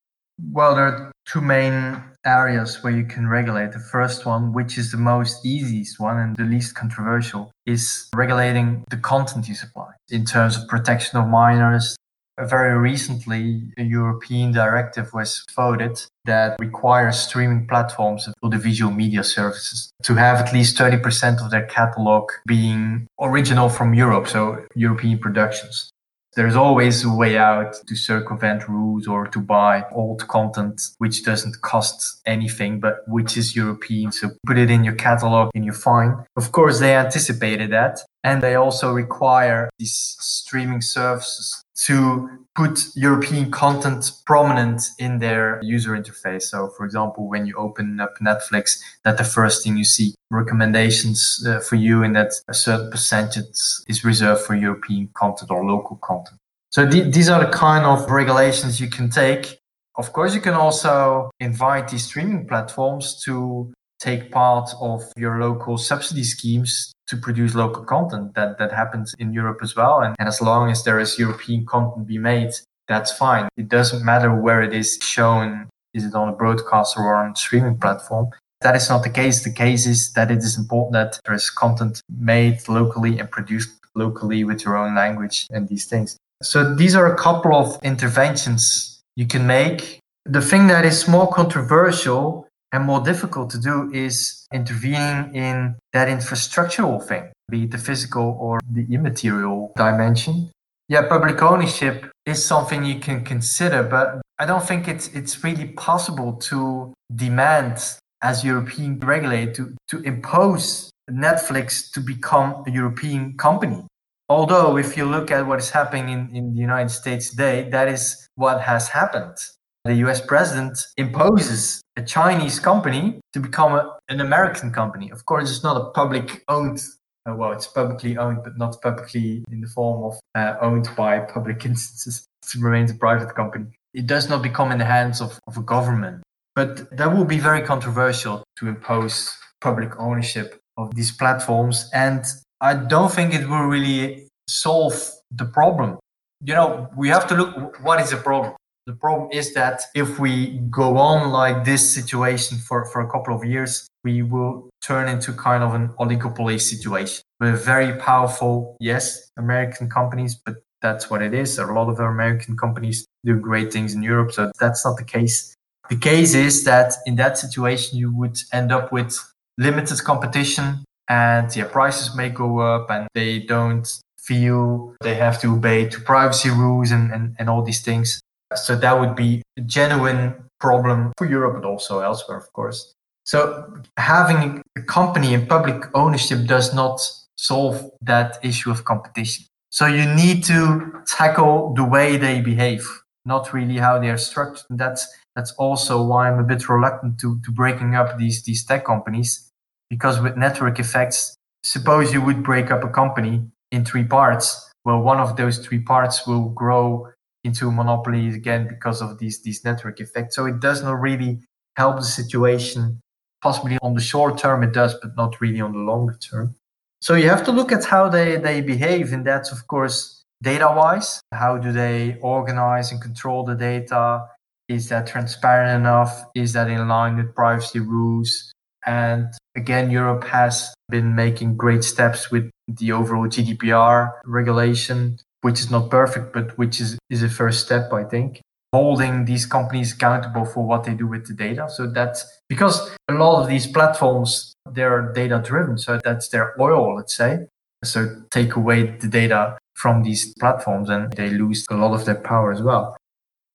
Well, 0.51 0.75
there 0.75 0.85
are 0.87 1.11
two 1.25 1.39
main 1.39 2.03
areas 2.25 2.83
where 2.83 2.91
you 2.91 3.05
can 3.05 3.29
regulate. 3.29 3.71
The 3.71 3.79
first 3.79 4.25
one, 4.25 4.51
which 4.51 4.77
is 4.77 4.91
the 4.91 4.97
most 4.97 5.45
easiest 5.45 5.97
one 5.97 6.17
and 6.17 6.35
the 6.35 6.43
least 6.43 6.75
controversial, 6.75 7.49
is 7.65 8.09
regulating 8.13 8.83
the 8.89 8.97
content 8.97 9.47
you 9.47 9.55
supply 9.55 9.91
in 10.09 10.25
terms 10.25 10.57
of 10.57 10.67
protection 10.67 11.17
of 11.17 11.29
minors, 11.29 11.95
very 12.39 12.77
recently, 12.77 13.61
a 13.77 13.83
European 13.83 14.51
directive 14.51 15.13
was 15.13 15.43
voted 15.55 16.03
that 16.25 16.57
requires 16.59 17.19
streaming 17.19 17.67
platforms 17.67 18.27
for 18.39 18.49
the 18.49 18.57
visual 18.57 18.91
media 18.91 19.23
services 19.23 19.91
to 20.03 20.15
have 20.15 20.41
at 20.41 20.53
least 20.53 20.77
30% 20.77 21.43
of 21.43 21.51
their 21.51 21.65
catalog 21.65 22.31
being 22.45 23.07
original 23.21 23.69
from 23.69 23.93
Europe, 23.93 24.27
so 24.27 24.65
European 24.75 25.17
productions. 25.19 25.89
There's 26.35 26.57
always 26.57 27.05
a 27.05 27.09
way 27.09 27.37
out 27.37 27.75
to 27.87 27.95
circumvent 27.95 28.67
rules 28.67 29.07
or 29.07 29.25
to 29.27 29.39
buy 29.39 29.85
old 29.93 30.27
content 30.27 30.81
which 30.97 31.23
doesn't 31.23 31.61
cost 31.61 32.21
anything 32.25 32.81
but 32.81 32.97
which 33.07 33.37
is 33.37 33.55
European. 33.55 34.11
So 34.11 34.31
put 34.45 34.57
it 34.57 34.69
in 34.69 34.83
your 34.83 34.95
catalog 34.95 35.51
and 35.55 35.63
you're 35.63 35.73
fine. 35.73 36.25
Of 36.35 36.51
course, 36.51 36.79
they 36.79 36.93
anticipated 36.93 37.71
that. 37.71 37.99
And 38.21 38.43
they 38.43 38.55
also 38.55 38.91
require 38.91 39.69
these 39.79 40.17
streaming 40.19 40.81
services 40.81 41.63
to 41.75 42.29
put 42.55 42.87
European 42.95 43.51
content 43.51 44.11
prominent 44.25 44.81
in 44.97 45.19
their 45.19 45.59
user 45.61 45.91
interface. 45.91 46.43
So, 46.43 46.69
for 46.69 46.85
example, 46.85 47.27
when 47.27 47.45
you 47.45 47.55
open 47.57 47.99
up 47.99 48.13
Netflix, 48.21 48.79
that 49.03 49.17
the 49.17 49.23
first 49.25 49.63
thing 49.63 49.75
you 49.77 49.83
see 49.83 50.15
recommendations 50.31 51.45
uh, 51.45 51.59
for 51.59 51.75
you, 51.75 52.03
and 52.03 52.15
that 52.15 52.31
a 52.47 52.53
certain 52.53 52.89
percentage 52.89 53.59
is 53.87 54.05
reserved 54.05 54.41
for 54.41 54.55
European 54.55 55.09
content 55.13 55.51
or 55.51 55.65
local 55.65 55.97
content. 55.97 56.39
So 56.71 56.89
th- 56.89 57.13
these 57.13 57.29
are 57.29 57.43
the 57.43 57.51
kind 57.51 57.85
of 57.85 58.09
regulations 58.09 58.79
you 58.79 58.89
can 58.89 59.09
take. 59.09 59.59
Of 59.97 60.13
course, 60.13 60.33
you 60.33 60.41
can 60.41 60.53
also 60.53 61.31
invite 61.39 61.89
these 61.89 62.05
streaming 62.05 62.47
platforms 62.47 63.21
to 63.25 63.73
take 63.99 64.31
part 64.31 64.69
of 64.81 65.03
your 65.17 65.39
local 65.39 65.77
subsidy 65.77 66.23
schemes 66.23 66.94
to 67.07 67.17
produce 67.17 67.55
local 67.55 67.83
content. 67.83 68.35
That 68.35 68.57
that 68.57 68.71
happens 68.71 69.15
in 69.19 69.33
Europe 69.33 69.59
as 69.61 69.75
well. 69.75 70.01
And, 70.01 70.15
and 70.19 70.27
as 70.27 70.41
long 70.41 70.71
as 70.71 70.83
there 70.83 70.99
is 70.99 71.19
European 71.19 71.65
content 71.65 72.07
be 72.07 72.17
made, 72.17 72.51
that's 72.87 73.11
fine. 73.11 73.47
It 73.57 73.69
doesn't 73.69 74.03
matter 74.03 74.33
where 74.33 74.61
it 74.61 74.73
is 74.73 74.99
shown. 75.01 75.69
Is 75.93 76.05
it 76.05 76.13
on 76.13 76.29
a 76.29 76.33
broadcaster 76.33 76.99
or 76.99 77.15
on 77.15 77.31
a 77.31 77.35
streaming 77.35 77.77
platform? 77.77 78.29
That 78.61 78.75
is 78.75 78.89
not 78.89 79.03
the 79.03 79.09
case. 79.09 79.43
The 79.43 79.53
case 79.53 79.85
is 79.85 80.11
that 80.13 80.31
it 80.31 80.39
is 80.39 80.57
important 80.57 80.93
that 80.93 81.19
there 81.25 81.35
is 81.35 81.49
content 81.49 82.01
made 82.09 82.67
locally 82.67 83.19
and 83.19 83.29
produced 83.29 83.69
locally 83.95 84.43
with 84.43 84.65
your 84.65 84.75
own 84.75 84.95
language 84.95 85.47
and 85.51 85.67
these 85.67 85.85
things. 85.85 86.17
So 86.43 86.75
these 86.75 86.95
are 86.95 87.11
a 87.11 87.17
couple 87.17 87.55
of 87.55 87.79
interventions 87.83 89.01
you 89.15 89.25
can 89.25 89.47
make. 89.47 89.99
The 90.25 90.41
thing 90.41 90.67
that 90.67 90.85
is 90.85 91.07
more 91.07 91.31
controversial 91.31 92.44
and 92.75 92.83
more 92.83 92.99
difficult 92.99 93.49
to 93.51 93.57
do 93.57 93.89
is 93.93 94.45
intervening 94.53 95.33
in 95.33 95.75
that 95.93 96.09
infrastructural 96.09 97.01
thing, 97.01 97.31
be 97.49 97.63
it 97.63 97.71
the 97.71 97.77
physical 97.77 98.37
or 98.39 98.59
the 98.69 98.85
immaterial 98.93 99.71
dimension. 99.77 100.51
Yeah, 100.89 101.07
public 101.07 101.41
ownership 101.41 102.11
is 102.25 102.43
something 102.43 102.83
you 102.83 102.99
can 102.99 103.23
consider, 103.23 103.81
but 103.81 104.21
I 104.39 104.45
don't 104.45 104.65
think 104.67 104.89
it's 104.89 105.07
it's 105.19 105.43
really 105.43 105.67
possible 105.89 106.33
to 106.49 106.93
demand 107.15 107.77
as 108.21 108.43
European 108.43 108.99
regulator 108.99 109.53
to, 109.53 109.63
to 109.91 109.95
impose 110.03 110.91
Netflix 111.09 111.91
to 111.93 111.99
become 112.01 112.63
a 112.67 112.71
European 112.71 113.37
company. 113.37 113.81
Although 114.27 114.77
if 114.77 114.97
you 114.97 115.05
look 115.05 115.31
at 115.31 115.47
what 115.47 115.59
is 115.59 115.69
happening 115.69 116.09
in, 116.09 116.35
in 116.35 116.53
the 116.53 116.59
United 116.59 116.89
States 116.89 117.29
today, 117.29 117.69
that 117.69 117.87
is 117.87 118.27
what 118.35 118.61
has 118.61 118.89
happened. 118.89 119.37
the 119.85 119.93
US 120.05 120.19
president 120.19 120.75
imposes 120.97 121.81
a 121.97 122.03
Chinese 122.03 122.59
company 122.59 123.19
to 123.33 123.39
become 123.39 123.73
a, 123.73 123.97
an 124.09 124.21
American 124.21 124.71
company. 124.71 125.09
Of 125.11 125.25
course, 125.25 125.49
it's 125.49 125.63
not 125.63 125.77
a 125.77 125.89
public 125.91 126.43
owned, 126.47 126.81
uh, 127.27 127.35
well, 127.35 127.51
it's 127.51 127.67
publicly 127.67 128.17
owned, 128.17 128.43
but 128.43 128.57
not 128.57 128.81
publicly 128.81 129.43
in 129.51 129.61
the 129.61 129.67
form 129.67 130.03
of 130.03 130.19
uh, 130.35 130.55
owned 130.61 130.89
by 130.95 131.19
public 131.19 131.65
instances. 131.71 132.27
It 132.43 132.61
remains 132.61 132.91
a 132.91 132.95
private 132.95 133.33
company. 133.35 133.67
It 133.93 134.07
does 134.07 134.29
not 134.29 134.43
become 134.43 134.71
in 134.71 134.77
the 134.77 134.85
hands 134.85 135.21
of, 135.21 135.39
of 135.47 135.57
a 135.57 135.61
government. 135.61 136.21
But 136.53 136.89
that 136.97 137.13
will 137.13 137.25
be 137.25 137.39
very 137.39 137.61
controversial 137.61 138.43
to 138.57 138.67
impose 138.67 139.35
public 139.61 139.97
ownership 139.99 140.59
of 140.77 140.95
these 140.95 141.11
platforms. 141.11 141.89
And 141.93 142.23
I 142.61 142.75
don't 142.75 143.11
think 143.11 143.33
it 143.33 143.47
will 143.49 143.65
really 143.65 144.27
solve 144.47 144.95
the 145.31 145.45
problem. 145.45 145.97
You 146.43 146.53
know, 146.53 146.89
we 146.95 147.09
have 147.09 147.27
to 147.27 147.35
look 147.35 147.83
what 147.83 147.99
is 147.99 148.11
the 148.11 148.17
problem? 148.17 148.53
The 148.85 148.93
problem 148.93 149.29
is 149.31 149.55
that 149.55 149.81
if 149.95 150.19
we 150.19 150.59
go 150.69 150.97
on 150.97 151.31
like 151.31 151.65
this 151.65 151.91
situation 151.91 152.59
for, 152.59 152.85
for 152.85 153.01
a 153.01 153.09
couple 153.09 153.35
of 153.35 153.43
years, 153.43 153.87
we 154.03 154.21
will 154.21 154.69
turn 154.83 155.09
into 155.09 155.33
kind 155.33 155.63
of 155.63 155.73
an 155.73 155.89
oligopoly 155.99 156.61
situation 156.61 157.23
We're 157.39 157.55
very 157.55 157.97
powerful, 157.97 158.77
yes, 158.79 159.31
American 159.37 159.89
companies, 159.89 160.35
but 160.35 160.57
that's 160.83 161.09
what 161.09 161.23
it 161.23 161.33
is. 161.33 161.55
There 161.55 161.65
are 161.65 161.71
a 161.71 161.75
lot 161.75 161.89
of 161.89 161.99
American 161.99 162.55
companies 162.55 163.07
doing 163.23 163.41
great 163.41 163.73
things 163.73 163.95
in 163.95 164.03
Europe, 164.03 164.31
so 164.31 164.51
that's 164.59 164.85
not 164.85 164.97
the 164.97 165.03
case. 165.03 165.55
The 165.89 165.97
case 165.97 166.35
is 166.35 166.63
that 166.65 166.93
in 167.07 167.15
that 167.15 167.39
situation, 167.39 167.97
you 167.97 168.15
would 168.15 168.37
end 168.53 168.71
up 168.71 168.91
with 168.91 169.17
limited 169.57 170.03
competition 170.03 170.83
and 171.09 171.55
yeah, 171.55 171.65
prices 171.65 172.15
may 172.15 172.29
go 172.29 172.59
up 172.59 172.91
and 172.91 173.07
they 173.15 173.39
don't 173.39 173.87
feel 174.19 174.95
they 175.01 175.15
have 175.15 175.41
to 175.41 175.53
obey 175.53 175.89
to 175.89 175.99
privacy 176.01 176.49
rules 176.51 176.91
and, 176.91 177.11
and, 177.11 177.35
and 177.39 177.49
all 177.49 177.63
these 177.63 177.81
things. 177.81 178.21
So 178.57 178.75
that 178.75 178.99
would 178.99 179.15
be 179.15 179.41
a 179.57 179.61
genuine 179.61 180.35
problem 180.59 181.13
for 181.17 181.27
Europe, 181.27 181.61
but 181.61 181.67
also 181.67 181.99
elsewhere, 181.99 182.37
of 182.37 182.51
course. 182.53 182.93
So 183.25 183.81
having 183.97 184.61
a 184.77 184.81
company 184.81 185.33
in 185.33 185.47
public 185.47 185.83
ownership 185.93 186.45
does 186.45 186.73
not 186.73 187.01
solve 187.37 187.89
that 188.01 188.37
issue 188.43 188.71
of 188.71 188.85
competition. 188.85 189.45
So 189.71 189.87
you 189.87 190.05
need 190.13 190.43
to 190.45 191.01
tackle 191.05 191.73
the 191.73 191.83
way 191.83 192.17
they 192.17 192.39
behave, 192.41 192.87
not 193.25 193.53
really 193.53 193.77
how 193.77 193.99
they 193.99 194.09
are 194.09 194.17
structured. 194.17 194.65
And 194.69 194.79
that's 194.79 195.05
that's 195.35 195.51
also 195.53 196.01
why 196.01 196.29
I'm 196.29 196.39
a 196.39 196.43
bit 196.43 196.69
reluctant 196.69 197.19
to, 197.19 197.41
to 197.43 197.51
breaking 197.51 197.95
up 197.95 198.17
these 198.17 198.43
these 198.43 198.63
tech 198.63 198.85
companies, 198.85 199.51
because 199.89 200.21
with 200.21 200.37
network 200.37 200.79
effects, 200.79 201.35
suppose 201.63 202.13
you 202.13 202.21
would 202.21 202.41
break 202.43 202.71
up 202.71 202.83
a 202.83 202.89
company 202.89 203.43
in 203.71 203.83
three 203.83 204.05
parts. 204.05 204.71
Well, 204.85 205.01
one 205.01 205.19
of 205.19 205.35
those 205.35 205.57
three 205.57 205.79
parts 205.79 206.25
will 206.25 206.49
grow 206.49 207.09
into 207.45 207.71
monopolies 207.71 208.35
again 208.35 208.67
because 208.67 209.01
of 209.01 209.19
these 209.19 209.41
these 209.43 209.63
network 209.63 209.99
effects. 210.01 210.35
So 210.35 210.45
it 210.45 210.59
does 210.59 210.83
not 210.83 210.99
really 210.99 211.39
help 211.77 211.97
the 211.97 212.03
situation. 212.03 212.99
Possibly 213.41 213.77
on 213.83 213.93
the 213.93 214.01
short 214.01 214.39
term 214.39 214.63
it 214.63 214.73
does, 214.73 214.95
but 215.01 215.15
not 215.15 215.39
really 215.39 215.61
on 215.61 215.71
the 215.71 215.79
longer 215.91 216.17
term. 216.17 216.55
So 216.99 217.13
you 217.13 217.29
have 217.29 217.43
to 217.45 217.51
look 217.51 217.71
at 217.71 217.85
how 217.85 218.09
they, 218.09 218.37
they 218.37 218.61
behave, 218.61 219.13
and 219.13 219.23
that's 219.23 219.51
of 219.51 219.67
course 219.67 220.23
data 220.41 220.73
wise. 220.75 221.21
How 221.31 221.57
do 221.57 221.71
they 221.71 222.17
organize 222.21 222.91
and 222.91 222.99
control 222.99 223.45
the 223.45 223.55
data? 223.55 224.25
Is 224.67 224.89
that 224.89 225.05
transparent 225.05 225.79
enough? 225.79 226.25
Is 226.33 226.53
that 226.53 226.67
in 226.69 226.87
line 226.87 227.17
with 227.17 227.35
privacy 227.35 227.79
rules? 227.79 228.51
And 228.87 229.27
again, 229.55 229.91
Europe 229.91 230.23
has 230.25 230.73
been 230.89 231.15
making 231.15 231.57
great 231.57 231.83
steps 231.83 232.31
with 232.31 232.49
the 232.67 232.91
overall 232.91 233.27
GDPR 233.27 234.11
regulation 234.25 235.19
which 235.45 235.59
is 235.59 235.69
not 235.69 235.91
perfect, 235.91 236.33
but 236.33 236.57
which 236.57 236.81
is, 236.81 236.97
is 237.11 237.21
a 237.21 237.29
first 237.29 237.63
step, 237.63 237.93
I 237.93 238.03
think. 238.03 238.41
Holding 238.73 239.25
these 239.25 239.45
companies 239.45 239.93
accountable 239.93 240.43
for 240.43 240.65
what 240.65 240.85
they 240.85 240.95
do 240.95 241.05
with 241.05 241.27
the 241.27 241.35
data. 241.35 241.69
So 241.69 241.85
that's 241.85 242.25
because 242.49 242.75
a 243.07 243.13
lot 243.13 243.43
of 243.43 243.47
these 243.47 243.67
platforms, 243.67 244.55
they're 244.73 245.13
data 245.13 245.39
driven. 245.45 245.77
So 245.77 245.99
that's 246.03 246.29
their 246.29 246.59
oil, 246.59 246.95
let's 246.95 247.15
say. 247.15 247.45
So 247.83 248.23
take 248.31 248.55
away 248.55 248.97
the 248.97 249.07
data 249.07 249.59
from 249.75 250.01
these 250.01 250.33
platforms 250.39 250.89
and 250.89 251.13
they 251.13 251.29
lose 251.29 251.67
a 251.69 251.75
lot 251.75 251.93
of 251.93 252.05
their 252.05 252.21
power 252.31 252.51
as 252.51 252.63
well. 252.63 252.97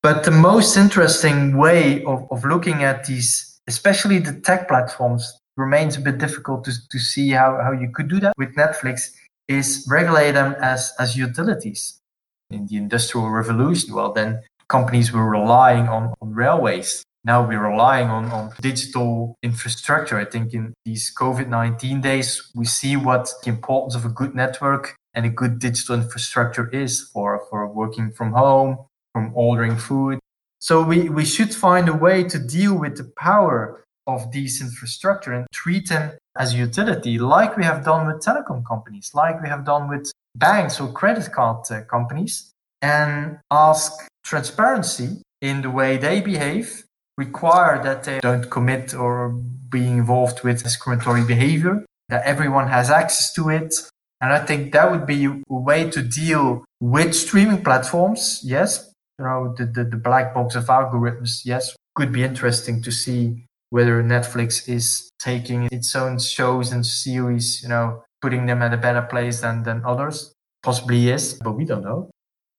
But 0.00 0.22
the 0.22 0.30
most 0.30 0.76
interesting 0.76 1.56
way 1.56 2.04
of, 2.04 2.24
of 2.30 2.44
looking 2.44 2.84
at 2.84 3.06
these, 3.06 3.58
especially 3.66 4.20
the 4.20 4.34
tech 4.40 4.68
platforms, 4.68 5.24
remains 5.56 5.96
a 5.96 6.00
bit 6.00 6.18
difficult 6.18 6.64
to, 6.66 6.72
to 6.92 6.98
see 7.00 7.30
how, 7.30 7.58
how 7.60 7.72
you 7.72 7.90
could 7.92 8.08
do 8.08 8.20
that 8.20 8.34
with 8.38 8.54
Netflix 8.54 9.10
is 9.50 9.84
regulate 9.90 10.32
them 10.32 10.54
as, 10.60 10.92
as 10.98 11.16
utilities. 11.16 12.00
In 12.50 12.66
the 12.66 12.76
Industrial 12.76 13.28
Revolution, 13.28 13.94
well, 13.94 14.12
then 14.12 14.42
companies 14.68 15.12
were 15.12 15.28
relying 15.28 15.88
on, 15.88 16.14
on 16.22 16.32
railways. 16.32 17.04
Now 17.24 17.46
we're 17.46 17.68
relying 17.68 18.08
on, 18.08 18.30
on 18.30 18.52
digital 18.60 19.36
infrastructure. 19.42 20.18
I 20.18 20.24
think 20.24 20.54
in 20.54 20.72
these 20.84 21.12
COVID 21.14 21.48
19 21.48 22.00
days, 22.00 22.50
we 22.54 22.64
see 22.64 22.96
what 22.96 23.28
the 23.42 23.50
importance 23.50 23.94
of 23.94 24.04
a 24.04 24.08
good 24.08 24.34
network 24.34 24.96
and 25.14 25.26
a 25.26 25.28
good 25.28 25.58
digital 25.58 25.96
infrastructure 25.96 26.68
is 26.70 27.00
for, 27.12 27.42
for 27.50 27.66
working 27.66 28.12
from 28.12 28.32
home, 28.32 28.78
from 29.12 29.32
ordering 29.34 29.76
food. 29.76 30.18
So 30.60 30.82
we, 30.82 31.08
we 31.08 31.24
should 31.24 31.54
find 31.54 31.88
a 31.88 31.94
way 31.94 32.22
to 32.24 32.38
deal 32.38 32.74
with 32.74 32.96
the 32.96 33.10
power 33.18 33.84
of 34.06 34.30
these 34.32 34.60
infrastructure 34.60 35.32
and 35.32 35.46
treat 35.52 35.88
them 35.88 36.12
as 36.40 36.54
utility, 36.54 37.18
like 37.18 37.52
we 37.58 37.64
have 37.64 37.84
done 37.84 38.06
with 38.06 38.24
telecom 38.24 38.66
companies, 38.66 39.10
like 39.12 39.36
we 39.42 39.48
have 39.48 39.62
done 39.72 39.90
with 39.90 40.10
banks 40.34 40.80
or 40.80 40.90
credit 41.00 41.30
card 41.30 41.70
uh, 41.70 41.82
companies, 41.82 42.50
and 42.80 43.38
ask 43.50 43.92
transparency 44.24 45.08
in 45.42 45.60
the 45.60 45.70
way 45.70 45.98
they 45.98 46.22
behave, 46.32 46.84
require 47.18 47.82
that 47.82 48.04
they 48.04 48.18
don't 48.20 48.48
commit 48.50 48.94
or 48.94 49.14
be 49.68 49.86
involved 49.86 50.42
with 50.42 50.62
discriminatory 50.62 51.24
behavior, 51.24 51.84
that 52.08 52.22
everyone 52.24 52.68
has 52.68 52.90
access 52.90 53.34
to 53.34 53.50
it. 53.50 53.74
And 54.22 54.32
I 54.32 54.40
think 54.48 54.72
that 54.72 54.90
would 54.90 55.06
be 55.06 55.26
a 55.26 55.40
way 55.48 55.90
to 55.90 56.00
deal 56.02 56.64
with 56.80 57.14
streaming 57.14 57.62
platforms. 57.62 58.40
Yes, 58.42 58.90
you 59.18 59.26
know, 59.26 59.54
the, 59.58 59.66
the, 59.66 59.84
the 59.84 59.96
black 59.96 60.32
box 60.32 60.54
of 60.54 60.64
algorithms, 60.66 61.42
yes, 61.44 61.76
could 61.94 62.12
be 62.12 62.22
interesting 62.22 62.82
to 62.82 62.90
see 62.90 63.44
whether 63.70 64.02
Netflix 64.02 64.68
is 64.68 65.10
taking 65.18 65.68
its 65.72 65.94
own 65.96 66.18
shows 66.18 66.72
and 66.72 66.84
series, 66.84 67.62
you 67.62 67.68
know, 67.68 68.02
putting 68.20 68.46
them 68.46 68.62
at 68.62 68.74
a 68.74 68.76
better 68.76 69.02
place 69.02 69.40
than, 69.40 69.62
than 69.62 69.82
others. 69.84 70.32
Possibly 70.62 70.98
yes, 70.98 71.34
but 71.34 71.52
we 71.52 71.64
don't 71.64 71.82
know. 71.82 72.10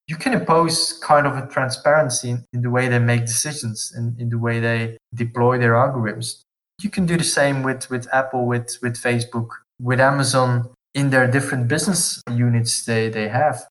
You 0.07 0.15
can 0.15 0.33
impose 0.33 0.93
kind 0.93 1.27
of 1.27 1.37
a 1.37 1.47
transparency 1.47 2.31
in, 2.31 2.45
in 2.51 2.61
the 2.61 2.69
way 2.69 2.87
they 2.87 2.99
make 2.99 3.21
decisions 3.21 3.93
and 3.95 4.19
in 4.19 4.29
the 4.29 4.39
way 4.39 4.59
they 4.59 4.97
deploy 5.13 5.57
their 5.59 5.73
algorithms. 5.73 6.41
You 6.81 6.89
can 6.89 7.05
do 7.05 7.15
the 7.17 7.23
same 7.23 7.61
with, 7.61 7.89
with 7.89 8.07
Apple, 8.11 8.47
with, 8.47 8.77
with 8.81 8.95
Facebook, 8.95 9.49
with 9.79 9.99
Amazon 9.99 10.69
in 10.95 11.11
their 11.11 11.29
different 11.29 11.67
business 11.67 12.21
units 12.29 12.83
they, 12.85 13.09
they 13.09 13.27
have. 13.27 13.63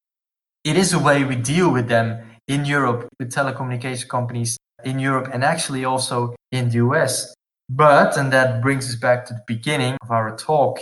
It 0.65 0.77
is 0.77 0.93
a 0.93 0.99
way 0.99 1.25
we 1.25 1.37
deal 1.37 1.73
with 1.73 1.89
them 1.89 2.23
in 2.47 2.65
Europe 2.65 3.09
with 3.19 3.33
telecommunication 3.33 4.09
companies 4.09 4.57
in 4.85 4.99
Europe 4.99 5.29
and 5.33 5.45
actually 5.45 5.85
also 5.85 6.35
in 6.53 6.69
the 6.69 6.77
US. 6.77 7.35
But, 7.69 8.17
and 8.17 8.33
that 8.33 8.63
brings 8.63 8.89
us 8.89 8.97
back 8.97 9.27
to 9.27 9.35
the 9.35 9.45
beginning 9.47 9.97
of 10.03 10.11
our 10.11 10.37
talk, 10.37 10.81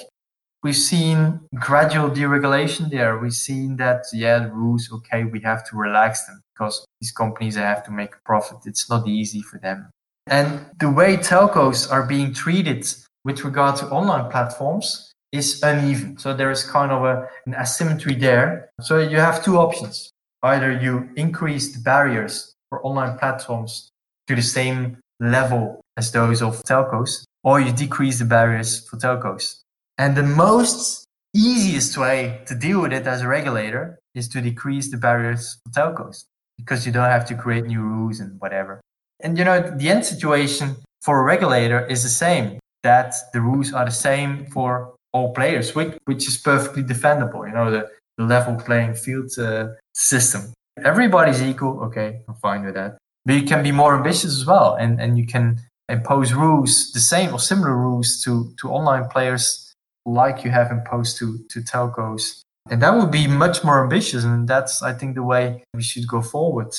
we've 0.63 0.77
seen 0.77 1.41
gradual 1.55 2.11
deregulation 2.11 2.91
there. 2.91 3.19
We've 3.19 3.33
seen 3.33 3.77
that, 3.77 4.05
yeah, 4.13 4.39
the 4.39 4.51
rules, 4.51 4.91
okay, 4.93 5.25
we 5.25 5.41
have 5.41 5.69
to 5.69 5.77
relax 5.77 6.27
them 6.27 6.41
because 6.55 6.87
these 7.01 7.13
companies 7.13 7.57
have 7.57 7.85
to 7.85 7.91
make 7.91 8.15
a 8.15 8.19
profit. 8.25 8.59
It's 8.65 8.89
not 8.89 9.07
easy 9.07 9.43
for 9.43 9.59
them. 9.59 9.91
And 10.27 10.67
the 10.79 10.91
way 10.91 11.17
telcos 11.17 11.91
are 11.91 12.07
being 12.07 12.33
treated 12.33 12.87
with 13.25 13.45
regard 13.45 13.77
to 13.77 13.87
online 13.89 14.31
platforms 14.31 15.13
is 15.33 15.63
uneven. 15.63 16.19
So 16.19 16.35
there 16.35 16.51
is 16.51 16.65
kind 16.65 16.91
of 16.91 17.05
a, 17.05 17.29
an 17.47 17.55
asymmetry 17.55 18.15
there. 18.15 18.71
So 18.81 18.99
you 18.99 19.19
have 19.19 19.45
two 19.45 19.57
options. 19.59 20.11
Either 20.43 20.73
you 20.73 21.09
increase 21.17 21.75
the 21.75 21.81
barriers 21.81 22.55
for 22.69 22.85
online 22.85 23.19
platforms 23.19 23.91
to 24.27 24.35
the 24.35 24.43
same 24.43 24.99
level 25.21 25.81
as 25.97 26.13
those 26.13 26.43
of 26.43 26.63
telcos, 26.63 27.25
or 27.43 27.61
you 27.61 27.73
decrease 27.73 28.19
the 28.19 28.25
barriers 28.25 28.87
for 28.89 28.97
telcos. 28.97 29.61
And 29.97 30.17
the 30.17 30.23
most 30.23 31.05
easiest 31.35 31.97
way 31.99 32.41
to 32.47 32.55
deal 32.55 32.81
with 32.83 32.93
it 32.93 33.07
as 33.07 33.23
a 33.23 33.29
regulator 33.29 33.99
is 34.15 34.29
to 34.29 34.41
decrease 34.41 34.91
the 34.91 34.97
barriers 34.97 35.59
for 35.65 35.73
telcos 35.73 36.25
because 36.57 36.87
you 36.87 36.93
don't 36.93 37.11
have 37.11 37.27
to 37.27 37.35
create 37.35 37.65
new 37.67 37.81
rules 37.81 38.21
and 38.21 38.41
whatever. 38.41 38.81
And 39.21 39.37
you 39.39 39.45
know, 39.45 39.61
the 39.61 39.89
end 39.89 40.05
situation 40.05 40.77
for 41.03 41.21
a 41.21 41.25
regulator 41.25 41.87
is 41.87 42.03
the 42.03 42.09
same 42.09 42.59
that 42.83 43.15
the 43.33 43.41
rules 43.41 43.73
are 43.73 43.85
the 43.85 43.91
same 43.91 44.47
for 44.47 44.95
all 45.13 45.33
players, 45.35 45.75
which, 45.75 45.97
which 46.05 46.29
is 46.29 46.37
perfectly 46.37 46.83
defendable. 46.83 47.47
You 47.47 47.55
know, 47.55 47.71
the, 47.71 47.91
the 48.17 48.25
level 48.25 48.57
playing 48.57 48.95
field 48.95 49.31
uh, 49.39 49.69
system. 49.95 50.53
Everybody's 50.85 51.43
equal. 51.43 51.81
Okay, 51.85 52.21
I'm 52.29 52.35
fine 52.37 52.65
with 52.65 52.75
that. 52.75 52.99
But 53.29 53.37
you 53.37 53.45
can 53.45 53.63
be 53.63 53.73
more 53.73 53.95
ambitious 53.95 54.33
as 54.39 54.47
well, 54.47 54.75
and, 54.75 54.99
and 54.99 55.19
you 55.19 55.27
can 55.27 55.61
impose 55.91 56.33
rules, 56.33 56.91
the 56.93 57.01
same 57.01 57.35
or 57.35 57.39
similar 57.39 57.77
rules 57.77 58.23
to, 58.25 58.55
to 58.59 58.71
online 58.71 59.07
players 59.11 59.75
like 60.07 60.45
you 60.45 60.51
have 60.51 60.71
imposed 60.71 61.19
to, 61.19 61.39
to 61.51 61.61
telcos. 61.61 62.41
And 62.71 62.81
that 62.81 62.95
would 62.97 63.11
be 63.11 63.27
much 63.27 63.63
more 63.63 63.83
ambitious. 63.83 64.25
And 64.25 64.49
that's, 64.49 64.83
I 64.83 64.95
think, 64.95 65.15
the 65.15 65.23
way 65.23 65.63
we 65.75 65.83
should 65.83 66.09
go 66.09 66.23
forward. 66.23 66.75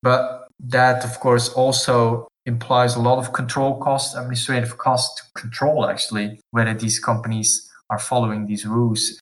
But 0.00 0.46
That, 0.60 1.04
of 1.04 1.20
course, 1.20 1.48
also 1.48 2.28
implies 2.44 2.94
a 2.94 3.00
lot 3.00 3.18
of 3.18 3.32
control 3.32 3.78
costs, 3.78 4.14
administrative 4.14 4.76
costs 4.78 5.20
to 5.20 5.40
control 5.40 5.88
actually 5.88 6.40
whether 6.50 6.74
these 6.74 6.98
companies 6.98 7.68
are 7.88 7.98
following 7.98 8.46
these 8.46 8.66
rules. 8.66 9.18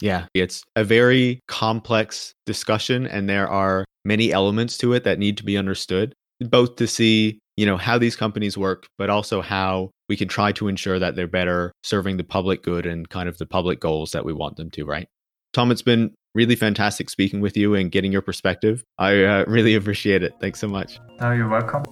Yeah, 0.00 0.26
it's 0.34 0.62
a 0.76 0.84
very 0.84 1.40
complex 1.48 2.32
discussion, 2.46 3.06
and 3.06 3.28
there 3.28 3.48
are 3.48 3.84
many 4.04 4.32
elements 4.32 4.76
to 4.78 4.92
it 4.92 5.04
that 5.04 5.18
need 5.18 5.36
to 5.38 5.44
be 5.44 5.56
understood, 5.56 6.14
both 6.40 6.76
to 6.76 6.86
see 6.86 7.40
you 7.56 7.66
know 7.66 7.76
how 7.76 7.98
these 7.98 8.16
companies 8.16 8.58
work 8.58 8.86
but 8.98 9.10
also 9.10 9.40
how 9.40 9.90
we 10.08 10.16
can 10.16 10.28
try 10.28 10.52
to 10.52 10.68
ensure 10.68 10.98
that 10.98 11.14
they're 11.14 11.26
better 11.26 11.72
serving 11.82 12.16
the 12.16 12.24
public 12.24 12.62
good 12.62 12.84
and 12.84 13.08
kind 13.08 13.28
of 13.28 13.38
the 13.38 13.46
public 13.46 13.80
goals 13.80 14.10
that 14.10 14.24
we 14.24 14.32
want 14.32 14.56
them 14.56 14.70
to 14.70 14.84
right? 14.84 15.06
Tom 15.52 15.70
it's 15.70 15.82
been 15.82 16.12
really 16.34 16.56
fantastic 16.56 17.08
speaking 17.08 17.40
with 17.40 17.56
you 17.56 17.74
and 17.74 17.92
getting 17.92 18.10
your 18.10 18.22
perspective. 18.22 18.82
I 18.98 19.22
uh, 19.22 19.44
really 19.48 19.74
appreciate 19.74 20.22
it. 20.22 20.34
Thanks 20.40 20.58
so 20.58 20.68
much. 20.68 20.98
Oh 21.20 21.30
you're 21.30 21.48
welcome. 21.48 21.84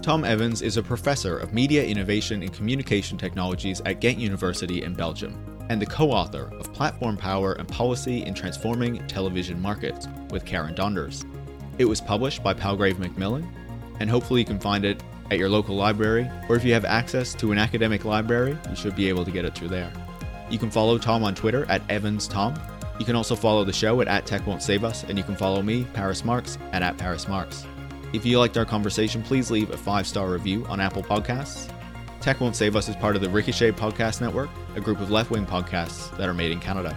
Tom 0.00 0.24
Evens 0.24 0.62
is 0.62 0.76
a 0.76 0.82
professor 0.82 1.38
of 1.38 1.52
media 1.52 1.84
innovation 1.84 2.42
and 2.42 2.52
communication 2.52 3.16
technologies 3.16 3.80
at 3.86 4.00
Ghent 4.00 4.18
University 4.18 4.82
in 4.82 4.94
Belgium 4.94 5.51
and 5.68 5.80
the 5.80 5.86
co 5.86 6.10
author 6.10 6.52
of 6.58 6.72
Platform 6.72 7.16
Power 7.16 7.52
and 7.52 7.68
Policy 7.68 8.24
in 8.24 8.34
Transforming 8.34 9.06
Television 9.06 9.60
Markets 9.60 10.08
with 10.30 10.44
Karen 10.44 10.74
Donders. 10.74 11.24
It 11.78 11.84
was 11.84 12.00
published 12.00 12.42
by 12.42 12.54
Palgrave 12.54 12.98
Macmillan 12.98 13.48
and 14.00 14.10
hopefully 14.10 14.40
you 14.40 14.46
can 14.46 14.58
find 14.58 14.84
it 14.84 15.02
at 15.30 15.38
your 15.38 15.48
local 15.48 15.76
library, 15.76 16.28
or 16.48 16.56
if 16.56 16.64
you 16.64 16.72
have 16.72 16.84
access 16.84 17.34
to 17.34 17.52
an 17.52 17.58
academic 17.58 18.04
library, 18.04 18.58
you 18.68 18.76
should 18.76 18.96
be 18.96 19.08
able 19.08 19.24
to 19.24 19.30
get 19.30 19.44
it 19.44 19.54
through 19.54 19.68
there. 19.68 19.92
You 20.50 20.58
can 20.58 20.70
follow 20.70 20.98
Tom 20.98 21.22
on 21.22 21.34
Twitter 21.34 21.64
at 21.70 21.86
EvensTom. 21.88 22.60
You 22.98 23.06
can 23.06 23.16
also 23.16 23.34
follow 23.34 23.64
the 23.64 23.72
show 23.72 24.00
at, 24.00 24.08
at 24.08 24.26
Tech 24.26 24.46
Won't 24.46 24.62
Save 24.62 24.84
Us, 24.84 25.04
and 25.04 25.16
you 25.16 25.24
can 25.24 25.36
follow 25.36 25.62
me, 25.62 25.84
Paris 25.94 26.24
Marx, 26.24 26.58
at, 26.72 26.82
at 26.82 26.98
Paris 26.98 27.28
Marx. 27.28 27.64
If 28.12 28.26
you 28.26 28.38
liked 28.38 28.58
our 28.58 28.66
conversation, 28.66 29.22
please 29.22 29.50
leave 29.50 29.70
a 29.70 29.76
five 29.76 30.06
star 30.06 30.28
review 30.28 30.66
on 30.66 30.80
Apple 30.80 31.02
Podcasts. 31.02 31.72
Tech 32.22 32.40
Won't 32.40 32.54
Save 32.54 32.76
Us 32.76 32.88
is 32.88 32.94
part 32.94 33.16
of 33.16 33.22
the 33.22 33.28
Ricochet 33.28 33.72
Podcast 33.72 34.20
Network, 34.20 34.48
a 34.76 34.80
group 34.80 35.00
of 35.00 35.10
left 35.10 35.32
wing 35.32 35.44
podcasts 35.44 36.16
that 36.18 36.28
are 36.28 36.34
made 36.34 36.52
in 36.52 36.60
Canada. 36.60 36.96